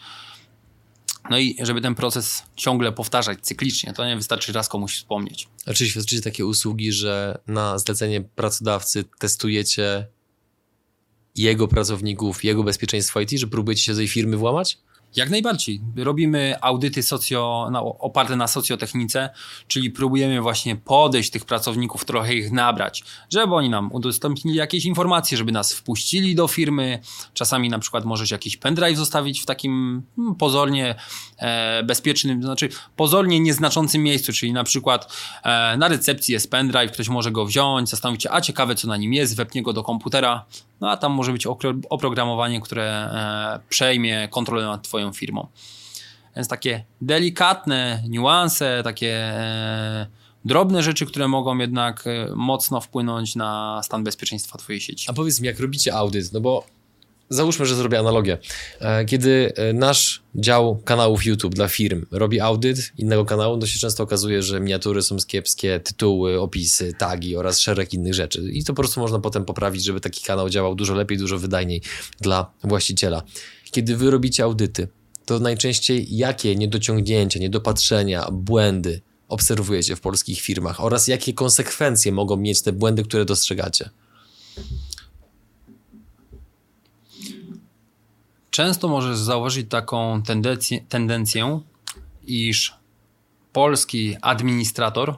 No 1.29 1.37
i 1.37 1.57
żeby 1.61 1.81
ten 1.81 1.95
proces 1.95 2.43
ciągle 2.55 2.91
powtarzać 2.91 3.39
cyklicznie, 3.41 3.93
to 3.93 4.05
nie 4.05 4.15
wystarczy 4.15 4.53
raz 4.53 4.69
komuś 4.69 4.95
wspomnieć. 4.95 5.47
A 5.65 5.73
czy 5.73 5.89
świadczycie 5.89 6.21
takie 6.21 6.45
usługi, 6.45 6.91
że 6.91 7.37
na 7.47 7.79
zlecenie 7.79 8.21
pracodawcy 8.21 9.05
testujecie 9.19 10.07
jego 11.35 11.67
pracowników, 11.67 12.43
jego 12.43 12.63
bezpieczeństwo 12.63 13.21
IT, 13.21 13.31
że 13.31 13.47
próbujecie 13.47 13.83
się 13.83 13.91
do 13.91 13.97
tej 13.97 14.07
firmy 14.07 14.37
włamać? 14.37 14.77
Jak 15.17 15.29
najbardziej. 15.29 15.81
Robimy 15.95 16.55
audyty 16.61 17.03
socjo, 17.03 17.69
no, 17.71 17.97
oparte 17.99 18.35
na 18.35 18.47
socjotechnice, 18.47 19.29
czyli 19.67 19.91
próbujemy 19.91 20.41
właśnie 20.41 20.75
podejść 20.75 21.29
tych 21.29 21.45
pracowników, 21.45 22.05
trochę 22.05 22.35
ich 22.35 22.51
nabrać, 22.51 23.03
żeby 23.29 23.55
oni 23.55 23.69
nam 23.69 23.91
udostępnili 23.91 24.57
jakieś 24.57 24.85
informacje, 24.85 25.37
żeby 25.37 25.51
nas 25.51 25.73
wpuścili 25.73 26.35
do 26.35 26.47
firmy. 26.47 26.99
Czasami 27.33 27.69
na 27.69 27.79
przykład 27.79 28.05
możesz 28.05 28.31
jakiś 28.31 28.57
pendrive 28.57 28.97
zostawić 28.97 29.41
w 29.41 29.45
takim 29.45 30.03
hmm, 30.15 30.35
pozornie 30.35 30.95
e, 31.37 31.83
bezpiecznym, 31.83 32.43
znaczy 32.43 32.69
pozornie 32.95 33.39
nieznaczącym 33.39 34.03
miejscu, 34.03 34.33
czyli 34.33 34.53
na 34.53 34.63
przykład 34.63 35.13
e, 35.43 35.77
na 35.77 35.87
recepcji 35.87 36.33
jest 36.33 36.51
pendrive, 36.51 36.91
ktoś 36.91 37.09
może 37.09 37.31
go 37.31 37.45
wziąć, 37.45 37.89
zastanowić 37.89 38.23
się, 38.23 38.31
a 38.31 38.41
ciekawe 38.41 38.75
co 38.75 38.87
na 38.87 38.97
nim 38.97 39.13
jest, 39.13 39.35
wepnie 39.35 39.63
go 39.63 39.73
do 39.73 39.83
komputera, 39.83 40.45
no 40.81 40.91
a 40.91 40.97
tam 40.97 41.11
może 41.11 41.31
być 41.31 41.47
oprogramowanie, 41.89 42.61
które 42.61 42.83
e, 42.85 43.59
przejmie 43.69 44.27
kontrolę 44.31 44.65
nad 44.65 44.83
Twoją 44.83 45.13
firmą. 45.13 45.47
Więc 46.35 46.47
takie 46.47 46.83
delikatne 47.01 48.03
niuanse, 48.09 48.81
takie 48.83 49.15
e, 49.15 50.07
drobne 50.45 50.83
rzeczy, 50.83 51.05
które 51.05 51.27
mogą 51.27 51.57
jednak 51.57 52.07
e, 52.07 52.35
mocno 52.35 52.81
wpłynąć 52.81 53.35
na 53.35 53.81
stan 53.83 54.03
bezpieczeństwa 54.03 54.57
Twojej 54.57 54.81
sieci. 54.81 55.09
A 55.09 55.13
powiedz 55.13 55.39
mi, 55.39 55.47
jak 55.47 55.59
robicie 55.59 55.95
audyt, 55.95 56.33
no 56.33 56.41
bo 56.41 56.65
Załóżmy, 57.29 57.65
że 57.65 57.75
zrobię 57.75 57.99
analogię. 57.99 58.37
E, 58.79 59.05
kiedy 59.05 59.53
e, 59.55 59.73
nasz 59.73 60.21
dział 60.35 60.81
kanałów 60.85 61.25
YouTube 61.25 61.55
dla 61.55 61.67
firm 61.67 62.05
robi 62.11 62.39
audyt 62.39 62.91
innego 62.97 63.25
kanału, 63.25 63.57
to 63.57 63.67
się 63.67 63.79
często 63.79 64.03
okazuje, 64.03 64.43
że 64.43 64.59
miniatury 64.59 65.01
są 65.01 65.17
kiepskie, 65.27 65.79
tytuły, 65.79 66.41
opisy, 66.41 66.93
tagi 66.97 67.37
oraz 67.37 67.59
szereg 67.59 67.93
innych 67.93 68.13
rzeczy. 68.13 68.41
I 68.51 68.63
to 68.63 68.73
po 68.73 68.81
prostu 68.81 68.99
można 68.99 69.19
potem 69.19 69.45
poprawić, 69.45 69.83
żeby 69.83 69.99
taki 69.99 70.23
kanał 70.23 70.49
działał 70.49 70.75
dużo 70.75 70.93
lepiej, 70.93 71.17
dużo 71.17 71.37
wydajniej 71.37 71.81
dla 72.21 72.51
właściciela. 72.63 73.23
Kiedy 73.71 73.97
wy 73.97 74.11
robicie 74.11 74.43
audyty, 74.43 74.87
to 75.25 75.39
najczęściej 75.39 76.17
jakie 76.17 76.55
niedociągnięcia, 76.55 77.39
niedopatrzenia, 77.39 78.27
błędy 78.31 79.01
obserwujecie 79.27 79.95
w 79.95 80.01
polskich 80.01 80.41
firmach 80.41 80.83
oraz 80.83 81.07
jakie 81.07 81.33
konsekwencje 81.33 82.11
mogą 82.11 82.37
mieć 82.37 82.61
te 82.61 82.71
błędy, 82.71 83.03
które 83.03 83.25
dostrzegacie? 83.25 83.89
Często 88.57 88.87
możesz 88.87 89.17
zauważyć 89.17 89.69
taką 89.69 90.21
tendencję, 90.21 90.81
tendencję, 90.89 91.59
iż 92.27 92.73
polski 93.53 94.15
administrator, 94.21 95.17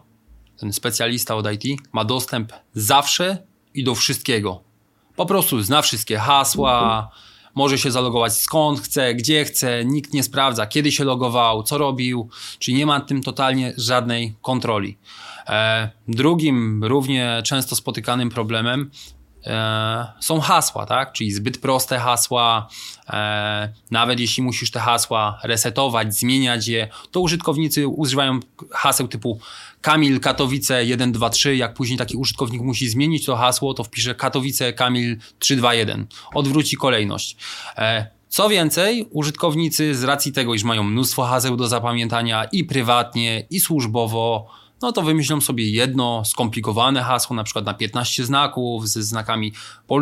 ten 0.58 0.74
specjalista 0.74 1.36
od 1.36 1.48
IT, 1.52 1.82
ma 1.94 2.06
dostęp 2.06 2.54
zawsze 2.74 3.38
i 3.74 3.84
do 3.84 3.96
wszystkiego. 3.96 4.62
Po 5.16 5.26
prostu 5.26 5.62
zna 5.62 5.82
wszystkie 5.82 6.18
hasła, 6.18 7.12
może 7.56 7.78
się 7.78 7.92
zalogować 7.92 8.34
skąd 8.38 8.82
chce, 8.82 9.16
gdzie 9.16 9.46
chce, 9.46 9.86
nikt 9.86 10.14
nie 10.14 10.24
sprawdza, 10.24 10.68
kiedy 10.68 10.92
się 10.92 11.04
logował, 11.04 11.64
co 11.64 11.78
robił, 11.78 12.30
czyli 12.60 12.78
nie 12.78 12.86
ma 12.86 13.00
tym 13.00 13.24
totalnie 13.24 13.74
żadnej 13.78 14.36
kontroli. 14.42 14.98
E, 15.48 15.90
drugim, 16.08 16.84
równie 16.84 17.42
często 17.46 17.76
spotykanym 17.76 18.30
problemem 18.30 18.92
są 20.20 20.40
hasła, 20.40 20.86
tak? 20.86 21.14
Czyli 21.14 21.32
zbyt 21.32 21.58
proste 21.58 22.00
hasła. 22.00 22.68
E, 23.10 23.70
nawet 23.92 24.20
jeśli 24.20 24.44
musisz 24.44 24.72
te 24.72 24.80
hasła 24.80 25.40
resetować, 25.44 26.16
zmieniać 26.16 26.68
je, 26.68 26.88
to 27.12 27.20
użytkownicy 27.22 27.88
używają 27.88 28.40
haseł 28.72 29.08
typu 29.08 29.40
Kamil 29.82 30.20
Katowice 30.20 30.86
123. 30.86 31.56
Jak 31.56 31.74
później 31.74 31.98
taki 31.98 32.18
użytkownik 32.18 32.62
musi 32.62 32.90
zmienić 32.90 33.26
to 33.26 33.36
hasło, 33.36 33.74
to 33.74 33.84
wpisze 33.84 34.16
Katowice 34.16 34.74
Kamil 34.74 35.18
321. 35.40 36.08
Odwróci 36.34 36.78
kolejność. 36.78 37.38
E, 37.78 38.08
co 38.30 38.50
więcej, 38.50 39.08
użytkownicy 39.12 39.96
z 39.96 40.04
racji 40.04 40.32
tego, 40.32 40.54
iż 40.54 40.64
mają 40.64 40.84
mnóstwo 40.84 41.24
haseł 41.24 41.58
do 41.58 41.68
zapamiętania 41.68 42.44
i 42.44 42.64
prywatnie, 42.64 43.46
i 43.50 43.60
służbowo, 43.60 44.48
no 44.82 44.92
to 44.92 45.02
wymyślą 45.02 45.42
sobie 45.42 45.70
jedno 45.72 46.26
skomplikowane 46.26 47.04
hasło, 47.04 47.36
na 47.36 47.44
przykład 47.44 47.66
na 47.66 47.74
15 47.74 48.26
znaków, 48.26 48.90
ze 48.90 49.04
znakami, 49.04 49.54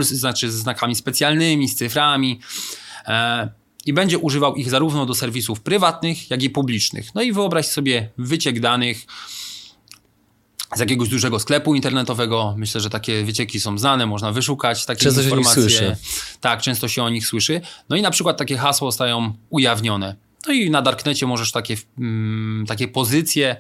znaczy 0.02 0.52
ze 0.52 0.58
znakami 0.58 0.96
specjalnymi, 0.96 1.70
z 1.70 1.76
cyframi. 1.76 2.40
E, 3.06 3.50
i 3.86 3.94
będzie 3.94 4.18
używał 4.18 4.56
ich 4.56 4.70
zarówno 4.70 5.06
do 5.06 5.16
serwisów 5.16 5.62
prywatnych, 5.62 6.30
jak 6.30 6.44
i 6.44 6.50
publicznych. 6.50 7.16
No 7.16 7.22
i 7.22 7.34
wyobraź 7.34 7.68
sobie 7.68 8.10
wyciek 8.18 8.60
danych 8.60 9.06
z 10.76 10.80
jakiegoś 10.80 11.10
dużego 11.10 11.40
sklepu 11.40 11.76
internetowego. 11.76 12.54
Myślę, 12.58 12.82
że 12.82 12.90
takie 12.90 13.24
wycieki 13.24 13.60
są 13.60 13.78
znane, 13.78 14.06
można 14.06 14.32
wyszukać 14.32 14.86
takie 14.86 15.04
często 15.04 15.22
informacje. 15.22 15.54
Się 15.54 15.60
o 15.60 15.90
nich 15.90 15.98
słyszy. 15.98 16.38
Tak, 16.42 16.62
często 16.62 16.88
się 16.88 17.04
o 17.04 17.10
nich 17.10 17.28
słyszy. 17.28 17.62
No 17.90 17.96
i 17.96 18.02
na 18.02 18.12
przykład 18.12 18.38
takie 18.38 18.58
hasło 18.58 18.92
zostają 18.92 19.34
ujawnione. 19.50 20.27
No 20.48 20.54
i 20.54 20.70
na 20.70 20.82
Darknecie 20.82 21.28
możesz 21.28 21.52
takie, 21.52 21.76
mm, 21.98 22.66
takie 22.68 22.88
pozycje 22.88 23.56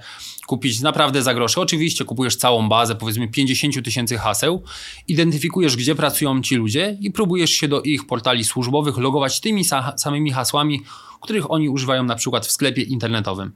kupić 0.47 0.81
naprawdę 0.81 1.23
za 1.23 1.33
grosze. 1.33 1.61
Oczywiście 1.61 2.05
kupujesz 2.05 2.35
całą 2.35 2.69
bazę, 2.69 2.95
powiedzmy 2.95 3.27
50 3.27 3.81
tysięcy 3.83 4.17
haseł, 4.17 4.63
identyfikujesz, 5.07 5.77
gdzie 5.77 5.95
pracują 5.95 6.41
ci 6.41 6.55
ludzie 6.55 6.97
i 7.01 7.11
próbujesz 7.11 7.51
się 7.51 7.67
do 7.67 7.81
ich 7.81 8.07
portali 8.07 8.43
służbowych 8.43 8.97
logować 8.97 9.39
tymi 9.39 9.63
samymi 9.97 10.31
hasłami, 10.31 10.81
których 11.21 11.51
oni 11.51 11.69
używają 11.69 12.03
na 12.03 12.15
przykład 12.15 12.45
w 12.45 12.51
sklepie 12.51 12.81
internetowym. 12.81 13.51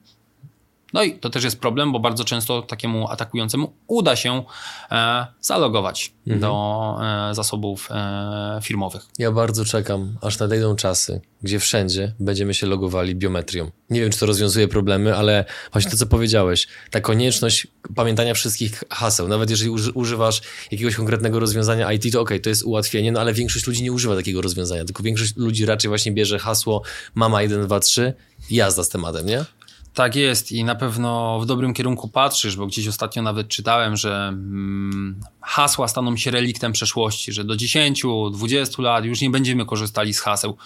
No 0.93 1.03
i 1.03 1.19
to 1.19 1.29
też 1.29 1.43
jest 1.43 1.59
problem, 1.59 1.91
bo 1.91 1.99
bardzo 1.99 2.23
często 2.23 2.61
takiemu 2.61 3.09
atakującemu 3.09 3.73
uda 3.87 4.15
się 4.15 4.43
e, 4.91 5.25
zalogować 5.41 6.13
mhm. 6.27 6.41
do 6.41 6.97
e, 7.29 7.35
zasobów 7.35 7.87
e, 7.91 8.59
firmowych. 8.63 9.05
Ja 9.19 9.31
bardzo 9.31 9.65
czekam, 9.65 10.17
aż 10.21 10.39
nadejdą 10.39 10.75
czasy, 10.75 11.21
gdzie 11.43 11.59
wszędzie 11.59 12.13
będziemy 12.19 12.53
się 12.53 12.67
logowali 12.67 13.15
biometrią. 13.15 13.71
Nie 13.89 14.01
wiem, 14.01 14.11
czy 14.11 14.19
to 14.19 14.25
rozwiązuje 14.25 14.67
problemy, 14.67 15.15
ale 15.15 15.45
właśnie 15.71 15.91
to, 15.91 15.97
co 15.97 16.05
powiedziałeś, 16.05 16.67
ta 16.91 17.01
konieczność 17.01 17.67
pamiętania 17.95 18.33
wszystkich 18.33 18.83
haseł, 18.89 19.27
nawet 19.27 19.49
jeżeli 19.49 19.69
używasz 19.93 20.41
jakiegoś 20.71 20.95
konkretnego 20.95 21.39
rozwiązania 21.39 21.91
IT, 21.93 22.13
to 22.13 22.21
ok, 22.21 22.29
to 22.43 22.49
jest 22.49 22.63
ułatwienie, 22.63 23.11
no 23.11 23.19
ale 23.19 23.33
większość 23.33 23.67
ludzi 23.67 23.83
nie 23.83 23.91
używa 23.91 24.15
takiego 24.15 24.41
rozwiązania, 24.41 24.85
tylko 24.85 25.03
większość 25.03 25.35
ludzi 25.35 25.65
raczej 25.65 25.89
właśnie 25.89 26.11
bierze 26.11 26.39
hasło 26.39 26.81
mama 27.15 27.39
123 27.45 28.13
i 28.49 28.55
jazda 28.55 28.83
z 28.83 28.89
tematem, 28.89 29.25
nie? 29.25 29.45
Tak 29.93 30.15
jest 30.15 30.51
i 30.51 30.63
na 30.63 30.75
pewno 30.75 31.39
w 31.39 31.45
dobrym 31.45 31.73
kierunku 31.73 32.07
patrzysz, 32.09 32.55
bo 32.55 32.67
gdzieś 32.67 32.87
ostatnio 32.87 33.21
nawet 33.21 33.47
czytałem, 33.47 33.97
że 33.97 34.27
mm, 34.27 35.19
hasła 35.41 35.87
staną 35.87 36.17
się 36.17 36.31
reliktem 36.31 36.71
przeszłości, 36.71 37.33
że 37.33 37.43
do 37.43 37.55
10, 37.55 38.03
20 38.31 38.81
lat 38.81 39.05
już 39.05 39.21
nie 39.21 39.29
będziemy 39.29 39.65
korzystali 39.65 40.13
z 40.13 40.19
haseł. 40.19 40.57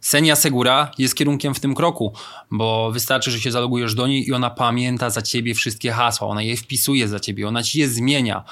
Senia 0.00 0.36
Segura 0.36 0.90
jest 0.98 1.14
kierunkiem 1.14 1.54
w 1.54 1.60
tym 1.60 1.74
kroku, 1.74 2.12
bo 2.50 2.92
wystarczy, 2.92 3.30
że 3.30 3.40
się 3.40 3.52
zalogujesz 3.52 3.94
do 3.94 4.06
niej 4.06 4.28
i 4.28 4.32
ona 4.32 4.50
pamięta 4.50 5.10
za 5.10 5.22
ciebie 5.22 5.54
wszystkie 5.54 5.92
hasła, 5.92 6.28
ona 6.28 6.42
je 6.42 6.56
wpisuje 6.56 7.08
za 7.08 7.20
ciebie, 7.20 7.48
ona 7.48 7.62
ci 7.62 7.78
je 7.78 7.88
zmienia. 7.88 8.44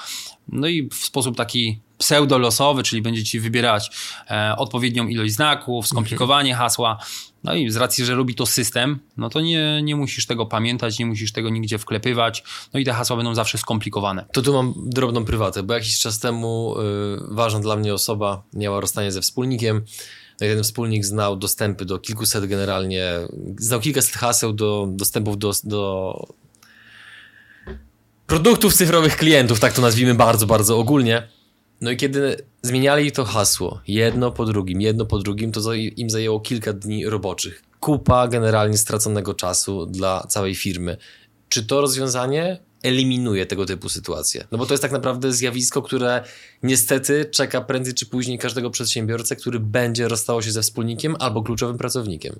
No 0.47 0.67
i 0.67 0.89
w 0.89 0.95
sposób 0.95 1.37
taki 1.37 1.79
pseudolosowy, 1.97 2.83
czyli 2.83 3.01
będzie 3.01 3.23
ci 3.23 3.39
wybierać 3.39 3.91
e, 4.29 4.55
odpowiednią 4.57 5.07
ilość 5.07 5.33
znaków, 5.33 5.87
skomplikowanie 5.87 6.55
hasła. 6.55 6.97
No 7.43 7.55
i 7.55 7.69
z 7.69 7.75
racji, 7.75 8.05
że 8.05 8.15
robi 8.15 8.35
to 8.35 8.45
system, 8.45 8.99
no 9.17 9.29
to 9.29 9.41
nie, 9.41 9.81
nie 9.83 9.95
musisz 9.95 10.25
tego 10.25 10.45
pamiętać, 10.45 10.99
nie 10.99 11.05
musisz 11.05 11.31
tego 11.31 11.49
nigdzie 11.49 11.77
wklepywać, 11.77 12.43
no 12.73 12.79
i 12.79 12.85
te 12.85 12.93
hasła 12.93 13.15
będą 13.17 13.35
zawsze 13.35 13.57
skomplikowane. 13.57 14.25
To 14.31 14.41
tu 14.41 14.53
mam 14.53 14.73
drobną 14.77 15.25
prywatę, 15.25 15.63
bo 15.63 15.73
jakiś 15.73 15.99
czas 15.99 16.19
temu 16.19 16.75
y, 16.79 17.35
ważna 17.35 17.59
dla 17.59 17.75
mnie 17.75 17.93
osoba 17.93 18.43
miała 18.53 18.79
rozstanie 18.79 19.11
ze 19.11 19.21
wspólnikiem, 19.21 19.81
no 20.41 20.47
jeden 20.47 20.63
wspólnik 20.63 21.05
znał 21.05 21.35
dostępy 21.35 21.85
do 21.85 21.99
kilkuset 21.99 22.45
generalnie, 22.45 23.13
znał 23.57 23.79
kilkaset 23.79 24.15
haseł 24.15 24.53
do 24.53 24.87
dostępów 24.89 25.37
do, 25.37 25.51
do 25.63 26.13
produktów 28.27 28.73
cyfrowych 28.73 29.17
klientów, 29.17 29.59
tak 29.59 29.73
to 29.73 29.81
nazwijmy 29.81 30.15
bardzo, 30.15 30.45
bardzo 30.45 30.77
ogólnie. 30.77 31.27
No 31.83 31.91
i 31.91 31.97
kiedy 31.97 32.37
zmieniali 32.61 33.11
to 33.11 33.25
hasło 33.25 33.81
jedno 33.87 34.31
po 34.31 34.45
drugim, 34.45 34.81
jedno 34.81 35.05
po 35.05 35.19
drugim, 35.19 35.51
to 35.51 35.73
im 35.73 36.09
zajęło 36.09 36.39
kilka 36.39 36.73
dni 36.73 37.05
roboczych. 37.05 37.63
Kupa 37.79 38.27
generalnie 38.27 38.77
straconego 38.77 39.33
czasu 39.33 39.85
dla 39.85 40.25
całej 40.29 40.55
firmy. 40.55 40.97
Czy 41.49 41.65
to 41.65 41.81
rozwiązanie 41.81 42.59
eliminuje 42.83 43.45
tego 43.45 43.65
typu 43.65 43.89
sytuacje? 43.89 44.47
No 44.51 44.57
bo 44.57 44.65
to 44.65 44.73
jest 44.73 44.81
tak 44.81 44.91
naprawdę 44.91 45.31
zjawisko, 45.31 45.81
które 45.81 46.23
niestety 46.63 47.25
czeka 47.25 47.61
prędzej 47.61 47.93
czy 47.93 48.05
później 48.05 48.37
każdego 48.37 48.69
przedsiębiorcę, 48.69 49.35
który 49.35 49.59
będzie 49.59 50.07
rozstało 50.07 50.41
się 50.41 50.51
ze 50.51 50.61
wspólnikiem 50.61 51.15
albo 51.19 51.43
kluczowym 51.43 51.77
pracownikiem. 51.77 52.39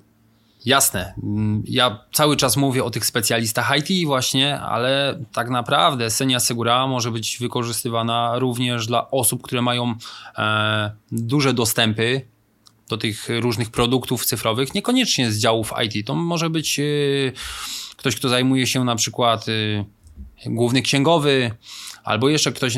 Jasne. 0.64 1.14
Mm, 1.22 1.62
Ja 1.66 1.98
cały 2.12 2.36
czas 2.36 2.56
mówię 2.56 2.84
o 2.84 2.90
tych 2.90 3.06
specjalistach 3.06 3.72
IT 3.78 4.06
właśnie, 4.06 4.60
ale 4.60 5.18
tak 5.32 5.50
naprawdę 5.50 6.10
Senia 6.10 6.40
Segura 6.40 6.86
może 6.86 7.10
być 7.10 7.38
wykorzystywana 7.38 8.38
również 8.38 8.86
dla 8.86 9.10
osób, 9.10 9.42
które 9.42 9.62
mają 9.62 9.94
e, 10.38 10.90
duże 11.12 11.54
dostępy 11.54 12.28
do 12.88 12.96
tych 12.96 13.28
różnych 13.40 13.70
produktów 13.70 14.24
cyfrowych, 14.24 14.74
niekoniecznie 14.74 15.32
z 15.32 15.38
działów 15.38 15.72
IT. 15.84 16.06
To 16.06 16.14
może 16.14 16.50
być 16.50 16.78
e, 16.78 16.82
ktoś, 17.96 18.16
kto 18.16 18.28
zajmuje 18.28 18.66
się 18.66 18.84
na 18.84 18.96
przykład 18.96 19.46
e, 19.48 19.84
główny 20.46 20.82
księgowy, 20.82 21.50
albo 22.04 22.28
jeszcze 22.28 22.52
ktoś, 22.52 22.74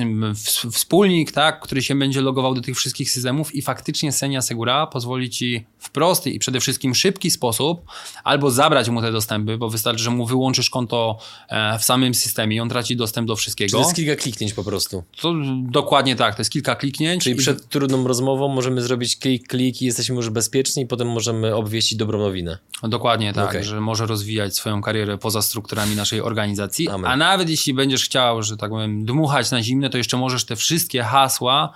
wspólnik, 0.73 1.33
tak, 1.33 1.61
który 1.61 1.83
się 1.83 1.95
będzie 1.99 2.21
logował 2.21 2.55
do 2.55 2.61
tych 2.61 2.77
wszystkich 2.77 3.11
systemów 3.11 3.55
i 3.55 3.63
faktycznie 3.63 4.13
Senia 4.13 4.43
Segura 4.43 4.87
pozwoli 4.87 5.31
ci 5.31 5.67
w 5.79 5.91
prosty 5.91 6.31
i 6.31 6.39
przede 6.39 6.61
wszystkim 6.61 6.95
szybki 6.95 7.31
sposób 7.31 7.81
albo 8.25 8.51
zabrać 8.51 8.89
mu 8.89 9.01
te 9.03 9.13
dostępy, 9.13 9.59
bo 9.59 9.69
wystarczy, 9.71 10.03
że 10.05 10.11
mu 10.11 10.27
wyłączysz 10.27 10.71
konto 10.71 11.19
e, 11.49 11.79
w 11.79 11.85
samym 11.85 12.15
systemie 12.15 12.57
i 12.57 12.61
on 12.61 12.69
traci 12.69 12.97
dostęp 12.97 13.29
do 13.29 13.37
wszystkiego. 13.37 13.73
to 13.73 13.79
jest 13.85 13.97
kilka 13.97 14.17
kliknięć 14.17 14.55
po 14.55 14.65
prostu? 14.65 15.03
To 15.21 15.35
dokładnie 15.63 16.17
tak, 16.17 16.35
to 16.35 16.41
jest 16.41 16.51
kilka 16.51 16.75
kliknięć. 16.75 17.23
Czyli 17.25 17.35
i- 17.35 17.39
przed 17.39 17.69
trudną 17.69 18.07
rozmową 18.07 18.49
możemy 18.49 18.83
zrobić 18.83 19.17
klik, 19.17 19.49
klik 19.49 19.83
i 19.83 19.85
jesteśmy 19.85 20.17
już 20.17 20.31
bezpieczni 20.31 20.83
i 20.83 20.87
potem 20.87 21.09
możemy 21.09 21.55
obwieścić 21.55 21.99
dobrą 21.99 22.19
nowinę. 22.19 22.59
Dokładnie 22.83 23.33
tak, 23.33 23.49
Okej. 23.49 23.65
że 23.65 23.81
może 23.81 24.07
rozwijać 24.07 24.57
swoją 24.57 24.83
karierę 24.83 25.19
poza 25.19 25.43
strukturami 25.43 25.97
naszej 25.97 26.21
organizacji. 26.21 26.89
Amen. 26.89 27.11
A 27.11 27.17
nawet 27.17 27.51
jeśli 27.51 27.75
będziesz 27.75 28.05
chciał, 28.05 28.43
że 28.43 28.57
tak 28.57 28.71
powiem, 28.71 29.05
dmuchać 29.17 29.51
na 29.51 29.63
zimne, 29.63 29.91
to 29.91 29.99
jeszcze 29.99 30.17
możesz 30.17 30.45
te 30.45 30.57
wszystkie 30.57 31.03
hasła 31.03 31.73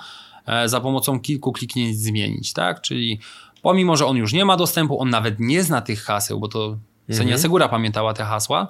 e, 0.47 0.69
za 0.69 0.81
pomocą 0.81 1.21
kilku 1.21 1.53
kliknięć 1.53 1.99
zmienić, 1.99 2.53
tak? 2.53 2.81
Czyli 2.81 3.21
pomimo, 3.63 3.97
że 3.97 4.07
on 4.07 4.17
już 4.17 4.33
nie 4.33 4.45
ma 4.45 4.57
dostępu, 4.57 5.01
on 5.01 5.11
nawet 5.11 5.35
nie 5.39 5.63
zna 5.63 5.81
tych 5.81 6.03
haseł, 6.03 6.41
bo 6.41 6.49
to 6.49 6.77
Senia 7.13 7.39
Segura 7.39 7.69
pamiętała 7.69 8.15
te 8.15 8.25
hasła, 8.25 8.69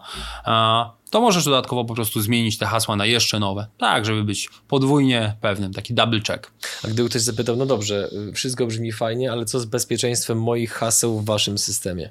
to 1.10 1.20
możesz 1.20 1.44
dodatkowo 1.44 1.84
po 1.84 1.94
prostu 1.94 2.20
zmienić 2.20 2.58
te 2.58 2.66
hasła 2.66 2.96
na 2.96 3.06
jeszcze 3.06 3.38
nowe, 3.38 3.66
tak, 3.78 4.04
żeby 4.04 4.24
być 4.24 4.48
podwójnie 4.68 5.36
pewnym, 5.40 5.72
taki 5.72 5.94
double 5.94 6.20
check. 6.20 6.50
A 6.84 6.88
gdyby 6.88 7.08
ktoś 7.08 7.22
zapytał, 7.22 7.56
no 7.56 7.66
dobrze, 7.66 8.10
y, 8.28 8.32
wszystko 8.32 8.66
brzmi 8.66 8.92
fajnie, 8.92 9.32
ale 9.32 9.44
co 9.44 9.60
z 9.60 9.64
bezpieczeństwem 9.64 10.42
moich 10.42 10.72
haseł 10.72 11.18
w 11.18 11.24
waszym 11.24 11.58
systemie? 11.58 12.10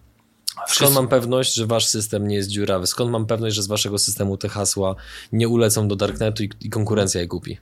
Skąd 0.67 0.95
mam 0.95 1.07
pewność, 1.07 1.53
że 1.55 1.65
wasz 1.65 1.85
system 1.85 2.27
nie 2.27 2.35
jest 2.35 2.49
dziurawy? 2.49 2.87
Skąd 2.87 3.11
mam 3.11 3.25
pewność, 3.25 3.55
że 3.55 3.63
z 3.63 3.67
waszego 3.67 3.97
systemu 3.97 4.37
te 4.37 4.49
hasła 4.49 4.95
nie 5.31 5.47
ulecą 5.49 5.87
do 5.87 5.95
darknetu 5.95 6.43
i, 6.43 6.49
i 6.61 6.69
konkurencja 6.69 7.21
je 7.21 7.27
kupi? 7.27 7.57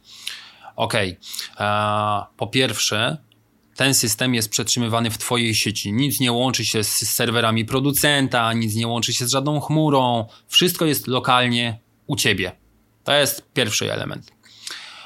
Okej. 0.75 1.17
E, 1.59 2.23
Po 2.37 2.47
pierwsze, 2.47 3.17
ten 3.75 3.93
system 3.93 4.35
jest 4.35 4.49
przetrzymywany 4.49 5.11
w 5.11 5.17
Twojej 5.17 5.55
sieci. 5.55 5.93
Nic 5.93 6.19
nie 6.19 6.31
łączy 6.31 6.65
się 6.65 6.83
z 6.83 6.89
serwerami 7.13 7.65
producenta, 7.65 8.53
nic 8.53 8.75
nie 8.75 8.87
łączy 8.87 9.13
się 9.13 9.25
z 9.27 9.31
żadną 9.31 9.59
chmurą. 9.59 10.25
Wszystko 10.47 10.85
jest 10.85 11.07
lokalnie 11.07 11.79
u 12.07 12.15
Ciebie. 12.15 12.51
To 13.03 13.13
jest 13.13 13.43
pierwszy 13.53 13.93
element. 13.93 14.31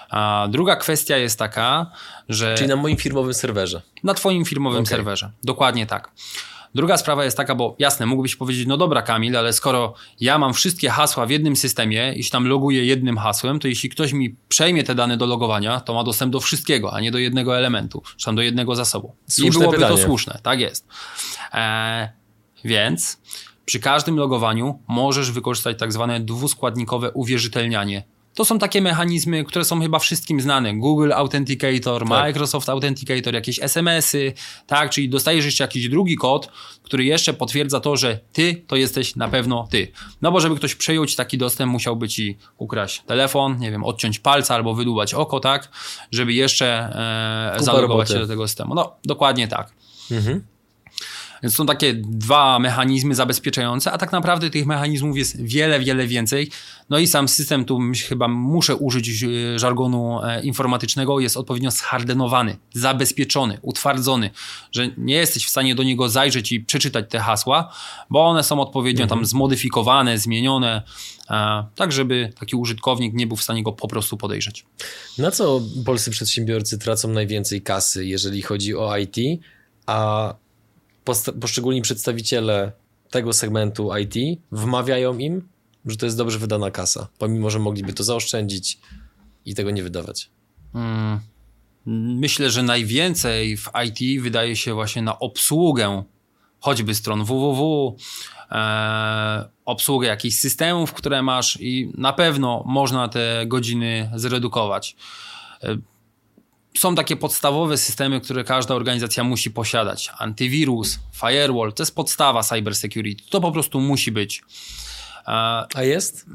A 0.09 0.47
druga 0.51 0.75
kwestia 0.75 1.17
jest 1.17 1.39
taka, 1.39 1.91
że 2.29 2.55
Czyli 2.55 2.69
na 2.69 2.75
moim 2.75 2.97
firmowym 2.97 3.33
serwerze. 3.33 3.81
na 4.03 4.13
Twoim 4.13 4.45
firmowym 4.45 4.79
Okej. 4.81 4.89
serwerze. 4.89 5.31
Dokładnie 5.43 5.85
tak. 5.85 6.11
Druga 6.75 6.97
sprawa 6.97 7.25
jest 7.25 7.37
taka, 7.37 7.55
bo 7.55 7.75
jasne, 7.79 8.05
mógłbyś 8.05 8.35
powiedzieć, 8.35 8.67
no 8.67 8.77
dobra 8.77 9.01
Kamil, 9.01 9.37
ale 9.37 9.53
skoro 9.53 9.93
ja 10.19 10.37
mam 10.37 10.53
wszystkie 10.53 10.89
hasła 10.89 11.25
w 11.25 11.29
jednym 11.29 11.55
systemie 11.55 12.13
i 12.13 12.23
się 12.23 12.31
tam 12.31 12.47
loguję 12.47 12.85
jednym 12.85 13.17
hasłem, 13.17 13.59
to 13.59 13.67
jeśli 13.67 13.89
ktoś 13.89 14.13
mi 14.13 14.35
przejmie 14.47 14.83
te 14.83 14.95
dane 14.95 15.17
do 15.17 15.25
logowania, 15.25 15.79
to 15.79 15.93
ma 15.93 16.03
dostęp 16.03 16.33
do 16.33 16.39
wszystkiego, 16.39 16.93
a 16.93 16.99
nie 16.99 17.11
do 17.11 17.17
jednego 17.17 17.57
elementu, 17.57 18.03
czy 18.17 18.25
tam 18.25 18.35
do 18.35 18.41
jednego 18.41 18.75
zasobu. 18.75 19.15
I 19.27 19.31
Słuszne 19.31 19.59
byłoby 19.59 19.77
to 19.77 19.83
pytanie. 19.87 20.03
słuszne, 20.03 20.39
tak 20.43 20.59
jest. 20.59 20.87
Eee, 21.53 22.07
więc 22.65 23.17
przy 23.65 23.79
każdym 23.79 24.17
logowaniu 24.17 24.79
możesz 24.87 25.31
wykorzystać 25.31 25.79
tak 25.79 25.93
zwane 25.93 26.19
dwuskładnikowe 26.19 27.11
uwierzytelnianie. 27.11 28.03
To 28.35 28.45
są 28.45 28.59
takie 28.59 28.81
mechanizmy, 28.81 29.43
które 29.43 29.65
są 29.65 29.81
chyba 29.81 29.99
wszystkim 29.99 30.41
znane. 30.41 30.73
Google 30.73 31.13
Authenticator, 31.13 32.05
Microsoft 32.05 32.69
Authenticator, 32.69 33.33
jakieś 33.33 33.59
SMS-y, 33.59 34.33
tak? 34.67 34.89
Czyli 34.89 35.09
dostajesz 35.09 35.45
jeszcze 35.45 35.63
jakiś 35.63 35.89
drugi 35.89 36.15
kod, 36.15 36.49
który 36.83 37.03
jeszcze 37.05 37.33
potwierdza 37.33 37.79
to, 37.79 37.97
że 37.97 38.19
ty 38.33 38.63
to 38.67 38.75
jesteś 38.75 39.15
na 39.15 39.27
pewno 39.27 39.67
ty. 39.71 39.91
No 40.21 40.31
bo 40.31 40.39
żeby 40.39 40.55
ktoś 40.55 40.75
przejął 40.75 41.05
ci 41.05 41.15
taki 41.15 41.37
dostęp, 41.37 41.71
musiałby 41.71 42.09
ci 42.09 42.37
ukraść 42.57 43.01
telefon, 43.01 43.59
nie 43.59 43.71
wiem, 43.71 43.83
odciąć 43.83 44.19
palca 44.19 44.55
albo 44.55 44.73
wydłubać 44.73 45.13
oko, 45.13 45.39
tak? 45.39 45.69
Żeby 46.11 46.33
jeszcze 46.33 46.67
e, 47.55 47.63
zalogować 47.63 47.89
roboty. 47.89 48.13
się 48.13 48.19
do 48.19 48.27
tego 48.27 48.47
systemu. 48.47 48.75
No, 48.75 48.95
dokładnie 49.05 49.47
tak. 49.47 49.73
Mhm. 50.11 50.50
Więc 51.43 51.55
są 51.55 51.65
takie 51.65 51.93
dwa 51.93 52.59
mechanizmy 52.59 53.15
zabezpieczające, 53.15 53.91
a 53.91 53.97
tak 53.97 54.11
naprawdę 54.11 54.49
tych 54.49 54.65
mechanizmów 54.65 55.17
jest 55.17 55.41
wiele, 55.41 55.79
wiele 55.79 56.07
więcej. 56.07 56.51
No 56.89 56.99
i 56.99 57.07
sam 57.07 57.27
system, 57.27 57.65
tu 57.65 57.79
chyba 58.09 58.27
muszę 58.27 58.75
użyć 58.75 59.23
e, 59.23 59.59
żargonu 59.59 60.23
e, 60.23 60.41
informatycznego, 60.41 61.19
jest 61.19 61.37
odpowiednio 61.37 61.71
zhardenowany, 61.71 62.57
zabezpieczony, 62.73 63.57
utwardzony, 63.61 64.29
że 64.71 64.89
nie 64.97 65.15
jesteś 65.15 65.45
w 65.45 65.49
stanie 65.49 65.75
do 65.75 65.83
niego 65.83 66.09
zajrzeć 66.09 66.51
i 66.51 66.59
przeczytać 66.59 67.05
te 67.09 67.19
hasła, 67.19 67.73
bo 68.09 68.27
one 68.27 68.43
są 68.43 68.59
odpowiednio 68.59 69.07
tam 69.07 69.25
zmodyfikowane, 69.25 70.17
zmienione, 70.17 70.81
e, 71.29 71.63
tak 71.75 71.91
żeby 71.91 72.33
taki 72.39 72.55
użytkownik 72.55 73.13
nie 73.13 73.27
był 73.27 73.37
w 73.37 73.43
stanie 73.43 73.63
go 73.63 73.71
po 73.71 73.87
prostu 73.87 74.17
podejrzeć. 74.17 74.65
Na 75.17 75.31
co 75.31 75.61
polscy 75.85 76.11
przedsiębiorcy 76.11 76.77
tracą 76.77 77.07
najwięcej 77.07 77.61
kasy, 77.61 78.05
jeżeli 78.05 78.41
chodzi 78.41 78.75
o 78.75 78.97
IT, 78.97 79.15
a 79.85 80.33
poszczególni 81.41 81.81
przedstawiciele 81.81 82.71
tego 83.09 83.33
segmentu 83.33 83.89
IT 83.97 84.41
wmawiają 84.51 85.17
im, 85.17 85.49
że 85.85 85.97
to 85.97 86.05
jest 86.05 86.17
dobrze 86.17 86.39
wydana 86.39 86.71
kasa, 86.71 87.07
pomimo, 87.17 87.49
że 87.49 87.59
mogliby 87.59 87.93
to 87.93 88.03
zaoszczędzić 88.03 88.79
i 89.45 89.55
tego 89.55 89.71
nie 89.71 89.83
wydawać. 89.83 90.29
Mm, 90.75 91.19
Myślę, 91.85 92.51
że 92.51 92.63
najwięcej 92.63 93.57
w 93.57 93.69
IT 93.85 94.21
wydaje 94.21 94.55
się 94.55 94.73
właśnie 94.73 95.01
na 95.01 95.19
obsługę 95.19 96.03
choćby 96.59 96.95
stron 96.95 97.23
www, 97.23 97.95
e, 98.51 99.49
obsługę 99.65 100.07
jakichś 100.07 100.35
systemów, 100.35 100.93
które 100.93 101.21
masz 101.21 101.57
i 101.61 101.91
na 101.97 102.13
pewno 102.13 102.63
można 102.65 103.07
te 103.07 103.45
godziny 103.47 104.11
zredukować. 104.15 104.95
E, 105.63 105.77
Są 106.77 106.95
takie 106.95 107.15
podstawowe 107.15 107.77
systemy, 107.77 108.21
które 108.21 108.43
każda 108.43 108.75
organizacja 108.75 109.23
musi 109.23 109.51
posiadać. 109.51 110.11
Antywirus, 110.17 110.99
firewall, 111.21 111.73
to 111.73 111.83
jest 111.83 111.95
podstawa 111.95 112.43
cybersecurity. 112.43 113.23
To 113.29 113.41
po 113.41 113.51
prostu 113.51 113.81
musi 113.81 114.11
być. 114.11 114.43
E, 115.27 115.31
A 115.75 115.83
jest? 115.83 116.25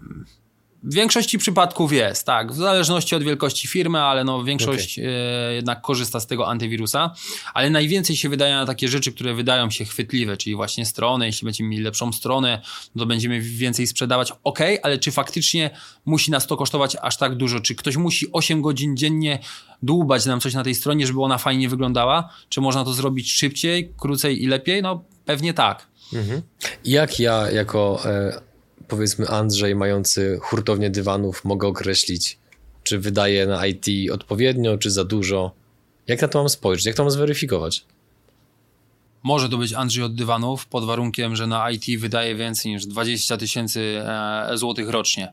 W 0.86 0.94
większości 0.94 1.38
przypadków 1.38 1.92
jest, 1.92 2.26
tak. 2.26 2.52
W 2.52 2.56
zależności 2.56 3.14
od 3.14 3.22
wielkości 3.22 3.68
firmy, 3.68 4.00
ale 4.00 4.24
no 4.24 4.44
większość 4.44 4.98
e, 4.98 5.02
jednak 5.54 5.80
korzysta 5.80 6.20
z 6.20 6.26
tego 6.26 6.48
antywirusa. 6.48 7.14
Ale 7.54 7.70
najwięcej 7.70 8.16
się 8.16 8.28
wydaje 8.28 8.54
na 8.54 8.66
takie 8.66 8.88
rzeczy, 8.88 9.12
które 9.12 9.34
wydają 9.34 9.70
się 9.70 9.84
chwytliwe, 9.84 10.36
czyli 10.36 10.56
właśnie 10.56 10.86
strony. 10.86 11.26
Jeśli 11.26 11.44
będziemy 11.44 11.68
mieli 11.68 11.82
lepszą 11.82 12.12
stronę, 12.12 12.62
to 12.98 13.06
będziemy 13.06 13.40
więcej 13.40 13.86
sprzedawać. 13.86 14.32
Ok, 14.44 14.58
ale 14.82 14.98
czy 14.98 15.12
faktycznie 15.12 15.70
musi 16.04 16.30
nas 16.30 16.46
to 16.46 16.56
kosztować 16.56 16.96
aż 17.02 17.16
tak 17.16 17.34
dużo? 17.34 17.60
Czy 17.60 17.74
ktoś 17.74 17.96
musi 17.96 18.32
8 18.32 18.62
godzin 18.62 18.96
dziennie 18.96 19.38
dłubać 19.82 20.26
nam 20.26 20.40
coś 20.40 20.54
na 20.54 20.64
tej 20.64 20.74
stronie, 20.74 21.06
żeby 21.06 21.22
ona 21.22 21.38
fajnie 21.38 21.68
wyglądała? 21.68 22.34
Czy 22.48 22.60
można 22.60 22.84
to 22.84 22.92
zrobić 22.92 23.32
szybciej, 23.32 23.92
krócej 23.98 24.42
i 24.42 24.46
lepiej? 24.46 24.82
No 24.82 25.04
pewnie 25.24 25.54
tak. 25.54 25.86
Jak 26.84 27.20
ja, 27.20 27.50
jako 27.50 28.00
e, 28.04 28.45
powiedzmy 28.88 29.28
Andrzej, 29.28 29.74
mający 29.74 30.38
hurtownię 30.42 30.90
dywanów, 30.90 31.44
mogę 31.44 31.68
określić, 31.68 32.38
czy 32.82 32.98
wydaję 32.98 33.46
na 33.46 33.66
IT 33.66 33.86
odpowiednio, 34.12 34.78
czy 34.78 34.90
za 34.90 35.04
dużo? 35.04 35.52
Jak 36.06 36.22
na 36.22 36.28
to 36.28 36.38
mam 36.38 36.48
spojrzeć? 36.48 36.86
Jak 36.86 36.96
to 36.96 37.02
mam 37.02 37.10
zweryfikować? 37.10 37.84
Może 39.22 39.48
to 39.48 39.58
być 39.58 39.72
Andrzej 39.72 40.04
od 40.04 40.14
dywanów 40.14 40.66
pod 40.66 40.84
warunkiem, 40.84 41.36
że 41.36 41.46
na 41.46 41.70
IT 41.70 41.84
wydaje 42.00 42.34
więcej 42.34 42.72
niż 42.72 42.86
20 42.86 43.36
tysięcy 43.36 44.02
e, 44.04 44.58
złotych 44.58 44.88
rocznie. 44.88 45.32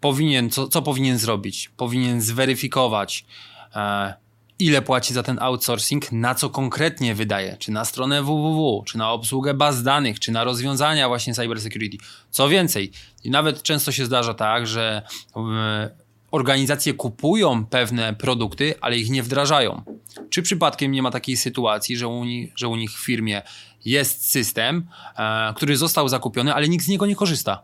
Powinien, 0.00 0.50
co, 0.50 0.68
co 0.68 0.82
powinien 0.82 1.18
zrobić? 1.18 1.70
Powinien 1.76 2.20
zweryfikować, 2.20 3.26
e, 3.74 4.14
ile 4.60 4.82
płaci 4.82 5.14
za 5.14 5.22
ten 5.22 5.38
outsourcing, 5.40 6.12
na 6.12 6.34
co 6.34 6.50
konkretnie 6.50 7.14
wydaje, 7.14 7.56
czy 7.58 7.72
na 7.72 7.84
stronę 7.84 8.22
www, 8.22 8.82
czy 8.86 8.98
na 8.98 9.10
obsługę 9.12 9.54
baz 9.54 9.82
danych, 9.82 10.20
czy 10.20 10.32
na 10.32 10.44
rozwiązania 10.44 11.08
właśnie 11.08 11.34
cybersecurity. 11.34 11.96
Co 12.30 12.48
więcej, 12.48 12.90
nawet 13.24 13.62
często 13.62 13.92
się 13.92 14.06
zdarza 14.06 14.34
tak, 14.34 14.66
że 14.66 15.02
e, 15.36 15.90
organizacje 16.30 16.94
kupują 16.94 17.66
pewne 17.66 18.14
produkty, 18.14 18.74
ale 18.80 18.96
ich 18.98 19.10
nie 19.10 19.22
wdrażają. 19.22 19.82
Czy 20.30 20.42
przypadkiem 20.42 20.92
nie 20.92 21.02
ma 21.02 21.10
takiej 21.10 21.36
sytuacji, 21.36 21.96
że 21.96 22.08
u, 22.08 22.24
ni- 22.24 22.52
że 22.56 22.68
u 22.68 22.76
nich 22.76 22.90
w 22.92 23.04
firmie 23.04 23.42
jest 23.84 24.30
system, 24.30 24.86
e, 25.16 25.54
który 25.56 25.76
został 25.76 26.08
zakupiony, 26.08 26.54
ale 26.54 26.68
nikt 26.68 26.84
z 26.84 26.88
niego 26.88 27.06
nie 27.06 27.16
korzysta? 27.16 27.62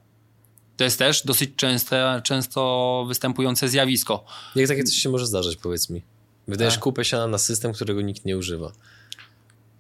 To 0.76 0.84
jest 0.84 0.98
też 0.98 1.24
dosyć 1.26 1.50
częste, 1.56 2.20
często 2.24 3.04
występujące 3.08 3.68
zjawisko. 3.68 4.24
Jak 4.56 4.68
takie 4.68 4.84
coś 4.84 4.94
się 4.96 5.08
może 5.08 5.26
zdarzyć, 5.26 5.56
powiedz 5.56 5.90
mi? 5.90 6.02
Wydajesz 6.48 6.74
Tak. 6.74 6.82
kupę 6.82 7.04
siana 7.04 7.26
na 7.26 7.38
system, 7.38 7.72
którego 7.72 8.00
nikt 8.00 8.24
nie 8.24 8.36
używa. 8.36 8.72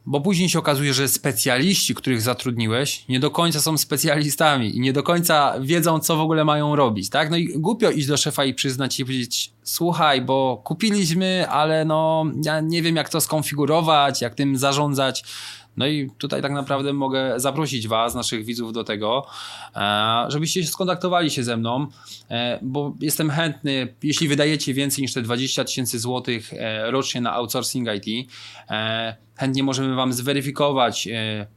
bo 0.08 0.20
później 0.20 0.48
się 0.48 0.58
okazuje, 0.58 0.94
że 0.94 1.08
specjaliści, 1.08 1.94
których 1.94 2.22
zatrudniłeś, 2.22 3.04
nie 3.08 3.20
do 3.20 3.30
końca 3.30 3.60
są 3.60 3.78
specjalistami 3.78 4.76
i 4.76 4.80
nie 4.80 4.92
do 4.92 5.02
końca 5.02 5.54
wiedzą, 5.60 6.00
co 6.00 6.16
w 6.16 6.20
ogóle 6.20 6.44
mają 6.44 6.76
robić, 6.76 7.10
tak? 7.10 7.30
No 7.30 7.36
i 7.36 7.48
głupio 7.58 7.90
iść 7.90 8.06
do 8.06 8.16
szefa 8.16 8.44
i 8.44 8.54
przyznać 8.54 9.00
i 9.00 9.04
powiedzieć, 9.04 9.52
słuchaj, 9.62 10.22
bo 10.22 10.62
kupiliśmy, 10.64 11.46
ale 11.48 11.84
no 11.84 12.24
ja 12.44 12.60
nie 12.60 12.82
wiem, 12.82 12.96
jak 12.96 13.08
to 13.08 13.20
skonfigurować, 13.20 14.22
jak 14.22 14.34
tym 14.34 14.56
zarządzać. 14.58 15.24
No 15.76 15.86
i 15.86 16.10
tutaj 16.18 16.42
tak 16.42 16.52
naprawdę 16.52 16.92
mogę 16.92 17.40
zaprosić 17.40 17.88
Was, 17.88 18.14
naszych 18.14 18.44
widzów, 18.44 18.72
do 18.72 18.84
tego, 18.84 19.26
e, 19.76 20.26
żebyście 20.28 20.66
skontaktowali 20.66 21.30
się 21.30 21.44
ze 21.44 21.56
mną, 21.56 21.86
e, 22.30 22.58
bo 22.62 22.94
jestem 23.00 23.30
chętny, 23.30 23.94
jeśli 24.02 24.28
wydajecie 24.28 24.74
więcej 24.74 25.02
niż 25.02 25.12
te 25.12 25.22
20 25.22 25.64
tysięcy 25.64 25.98
złotych 25.98 26.52
e, 26.52 26.90
rocznie 26.90 27.20
na 27.20 27.32
outsourcing 27.32 27.88
IT, 27.94 28.30
chętnie 29.36 29.62
możemy 29.62 29.94
Wam 29.94 30.12
zweryfikować, 30.12 31.08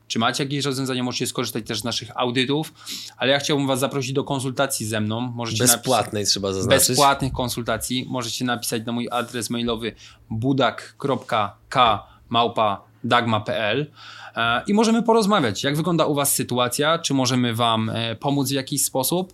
czy 0.07 0.19
macie 0.19 0.43
jakieś 0.43 0.65
rozwiązania, 0.65 1.03
możecie 1.03 1.27
skorzystać 1.27 1.67
też 1.67 1.79
z 1.79 1.83
naszych 1.83 2.17
audytów, 2.17 2.73
ale 3.17 3.31
ja 3.31 3.39
chciałbym 3.39 3.67
Was 3.67 3.79
zaprosić 3.79 4.13
do 4.13 4.23
konsultacji 4.23 4.85
ze 4.85 5.01
mną. 5.01 5.21
Możecie 5.21 5.63
Bezpłatnej 5.63 6.21
napisać, 6.21 6.31
trzeba 6.31 6.53
zaznaczyć. 6.53 6.87
Bezpłatnych 6.87 7.33
konsultacji. 7.33 8.05
Możecie 8.09 8.45
napisać 8.45 8.85
na 8.85 8.91
mój 8.91 9.07
adres 9.11 9.49
mailowy 9.49 9.95
budak.k 10.29 12.03
dagma.pl 13.03 13.91
e, 14.35 14.61
i 14.67 14.73
możemy 14.73 15.03
porozmawiać, 15.03 15.63
jak 15.63 15.77
wygląda 15.77 16.05
u 16.05 16.13
Was 16.13 16.33
sytuacja, 16.35 16.99
czy 16.99 17.13
możemy 17.13 17.53
Wam 17.53 17.89
e, 17.89 18.15
pomóc 18.15 18.49
w 18.49 18.53
jakiś 18.53 18.85
sposób. 18.85 19.33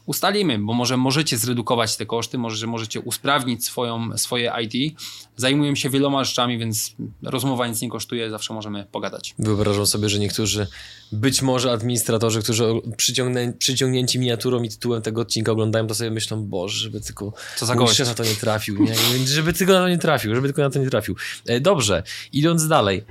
E, 0.00 0.10
ustalimy, 0.10 0.58
bo 0.58 0.72
może 0.72 0.96
możecie 0.96 1.38
zredukować 1.38 1.96
te 1.96 2.06
koszty, 2.06 2.38
może 2.38 2.66
możecie 2.66 3.00
usprawnić 3.00 3.64
swoją, 3.64 4.18
swoje 4.18 4.52
IT. 4.62 4.98
Zajmuję 5.36 5.76
się 5.76 5.90
wieloma 5.90 6.24
rzeczami, 6.24 6.58
więc 6.58 6.94
rozmowa 7.22 7.66
nic 7.66 7.80
nie 7.80 7.90
kosztuje, 7.90 8.30
zawsze 8.30 8.54
możemy 8.54 8.86
pogadać. 8.92 9.34
Wyobrażam 9.38 9.86
sobie, 9.86 10.08
że 10.08 10.18
niektórzy, 10.18 10.66
być 11.12 11.42
może 11.42 11.72
administratorzy, 11.72 12.42
którzy 12.42 12.64
przyciągnię, 12.96 13.52
przyciągnięci 13.58 14.18
miniaturą 14.18 14.62
i 14.62 14.68
tytułem 14.68 15.02
tego 15.02 15.20
odcinka 15.20 15.52
oglądają, 15.52 15.86
to 15.86 15.94
sobie 15.94 16.10
myślą, 16.10 16.44
boże, 16.44 16.78
żeby 16.78 17.00
tylko 17.00 17.32
Co 17.56 17.66
za 17.66 17.74
gość. 17.74 17.98
na 17.98 18.14
to 18.14 18.24
nie 18.24 18.34
trafił, 18.34 18.82
nie? 18.82 18.94
żeby 19.26 19.52
tylko 19.52 19.72
na 19.72 19.80
to 19.80 19.88
nie 19.88 19.98
trafił, 19.98 20.34
żeby 20.34 20.48
tylko 20.48 20.62
na 20.62 20.70
to 20.70 20.78
nie 20.78 20.90
trafił. 20.90 21.16
E, 21.46 21.60
dobrze, 21.60 22.02
idąc 22.32 22.68
dalej. 22.68 23.04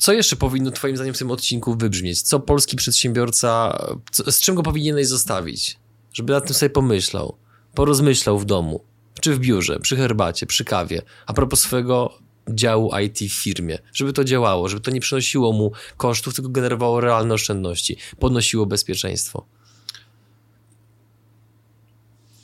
Co 0.00 0.12
jeszcze 0.12 0.36
powinno 0.36 0.70
Twoim 0.70 0.96
zdaniem 0.96 1.14
w 1.14 1.18
tym 1.18 1.30
odcinku 1.30 1.76
wybrzmieć? 1.76 2.22
Co 2.22 2.40
polski 2.40 2.76
przedsiębiorca, 2.76 3.78
co, 4.10 4.32
z 4.32 4.40
czym 4.40 4.54
go 4.54 4.62
powinieneś 4.62 5.06
zostawić? 5.06 5.78
Żeby 6.12 6.32
nad 6.32 6.46
tym 6.46 6.54
sobie 6.54 6.70
pomyślał, 6.70 7.36
porozmyślał 7.74 8.38
w 8.38 8.44
domu, 8.44 8.84
czy 9.20 9.34
w 9.34 9.38
biurze, 9.38 9.80
przy 9.80 9.96
herbacie, 9.96 10.46
przy 10.46 10.64
kawie, 10.64 11.02
a 11.26 11.32
propos 11.32 11.60
swojego 11.60 12.18
działu 12.48 12.90
IT 13.04 13.18
w 13.18 13.42
firmie, 13.42 13.78
żeby 13.92 14.12
to 14.12 14.24
działało, 14.24 14.68
żeby 14.68 14.82
to 14.82 14.90
nie 14.90 15.00
przynosiło 15.00 15.52
mu 15.52 15.72
kosztów, 15.96 16.34
tylko 16.34 16.50
generowało 16.50 17.00
realne 17.00 17.34
oszczędności, 17.34 17.96
podnosiło 18.18 18.66
bezpieczeństwo. 18.66 19.46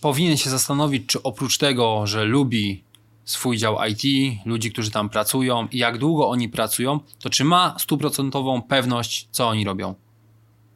Powinien 0.00 0.36
się 0.36 0.50
zastanowić, 0.50 1.06
czy 1.06 1.22
oprócz 1.22 1.58
tego, 1.58 2.06
że 2.06 2.24
lubi 2.24 2.84
swój 3.26 3.56
dział 3.56 3.76
IT, 3.90 4.02
ludzi, 4.46 4.72
którzy 4.72 4.90
tam 4.90 5.08
pracują 5.08 5.68
i 5.72 5.78
jak 5.78 5.98
długo 5.98 6.28
oni 6.28 6.48
pracują, 6.48 7.00
to 7.18 7.30
czy 7.30 7.44
ma 7.44 7.74
stuprocentową 7.78 8.62
pewność, 8.62 9.28
co 9.30 9.48
oni 9.48 9.64
robią. 9.64 9.94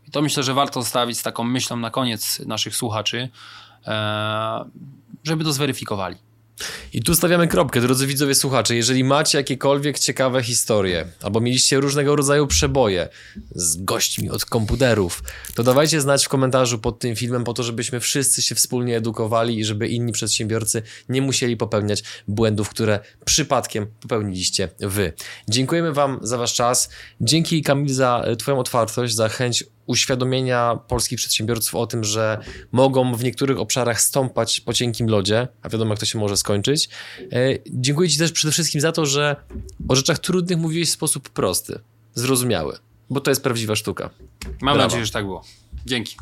I 0.08 0.10
to 0.10 0.22
myślę, 0.22 0.42
że 0.42 0.54
warto 0.54 0.82
zostawić 0.82 1.18
z 1.18 1.22
taką 1.22 1.44
myślą 1.44 1.76
na 1.76 1.90
koniec 1.90 2.40
naszych 2.46 2.76
słuchaczy, 2.76 3.28
e, 3.86 4.64
żeby 5.24 5.44
to 5.44 5.52
zweryfikowali. 5.52 6.16
I 6.92 7.02
tu 7.02 7.14
stawiamy 7.14 7.48
kropkę, 7.48 7.80
drodzy 7.80 8.06
widzowie, 8.06 8.34
słuchacze. 8.34 8.76
Jeżeli 8.76 9.04
macie 9.04 9.38
jakiekolwiek 9.38 9.98
ciekawe 9.98 10.42
historie, 10.42 11.06
albo 11.22 11.40
mieliście 11.40 11.80
różnego 11.80 12.16
rodzaju 12.16 12.46
przeboje 12.46 13.08
z 13.54 13.84
gośćmi 13.84 14.30
od 14.30 14.44
komputerów, 14.44 15.22
to 15.54 15.62
dawajcie 15.62 16.00
znać 16.00 16.26
w 16.26 16.28
komentarzu 16.28 16.78
pod 16.78 16.98
tym 16.98 17.16
filmem, 17.16 17.44
po 17.44 17.52
to, 17.52 17.62
żebyśmy 17.62 18.00
wszyscy 18.00 18.42
się 18.42 18.54
wspólnie 18.54 18.96
edukowali 18.96 19.58
i 19.58 19.64
żeby 19.64 19.88
inni 19.88 20.12
przedsiębiorcy 20.12 20.82
nie 21.08 21.22
musieli 21.22 21.56
popełniać 21.56 22.02
błędów, 22.28 22.68
które 22.68 23.00
przypadkiem 23.24 23.86
popełniliście 24.00 24.68
wy. 24.80 25.12
Dziękujemy 25.48 25.92
Wam 25.92 26.18
za 26.22 26.38
Wasz 26.38 26.54
czas. 26.54 26.88
Dzięki 27.20 27.62
Kamil 27.62 27.94
za 27.94 28.24
Twoją 28.38 28.58
otwartość, 28.58 29.14
za 29.14 29.28
chęć 29.28 29.64
uświadomienia 29.90 30.78
polskich 30.88 31.18
przedsiębiorców 31.18 31.74
o 31.74 31.86
tym, 31.86 32.04
że 32.04 32.38
mogą 32.72 33.14
w 33.14 33.24
niektórych 33.24 33.58
obszarach 33.58 34.00
stąpać 34.00 34.60
po 34.60 34.72
cienkim 34.72 35.08
lodzie, 35.08 35.48
a 35.62 35.68
wiadomo, 35.68 35.90
jak 35.90 36.00
to 36.00 36.06
się 36.06 36.18
może 36.18 36.36
skończyć. 36.36 36.88
E, 37.20 37.26
dziękuję 37.66 38.08
Ci 38.08 38.18
też 38.18 38.32
przede 38.32 38.52
wszystkim 38.52 38.80
za 38.80 38.92
to, 38.92 39.06
że 39.06 39.36
o 39.88 39.96
rzeczach 39.96 40.18
trudnych 40.18 40.58
mówiłeś 40.58 40.88
w 40.88 40.92
sposób 40.92 41.28
prosty, 41.28 41.80
zrozumiały, 42.14 42.78
bo 43.10 43.20
to 43.20 43.30
jest 43.30 43.42
prawdziwa 43.42 43.76
sztuka. 43.76 44.10
Mam 44.44 44.58
Brawa. 44.60 44.78
nadzieję, 44.78 45.06
że 45.06 45.12
tak 45.12 45.24
było. 45.24 45.44
Dzięki. 45.86 46.16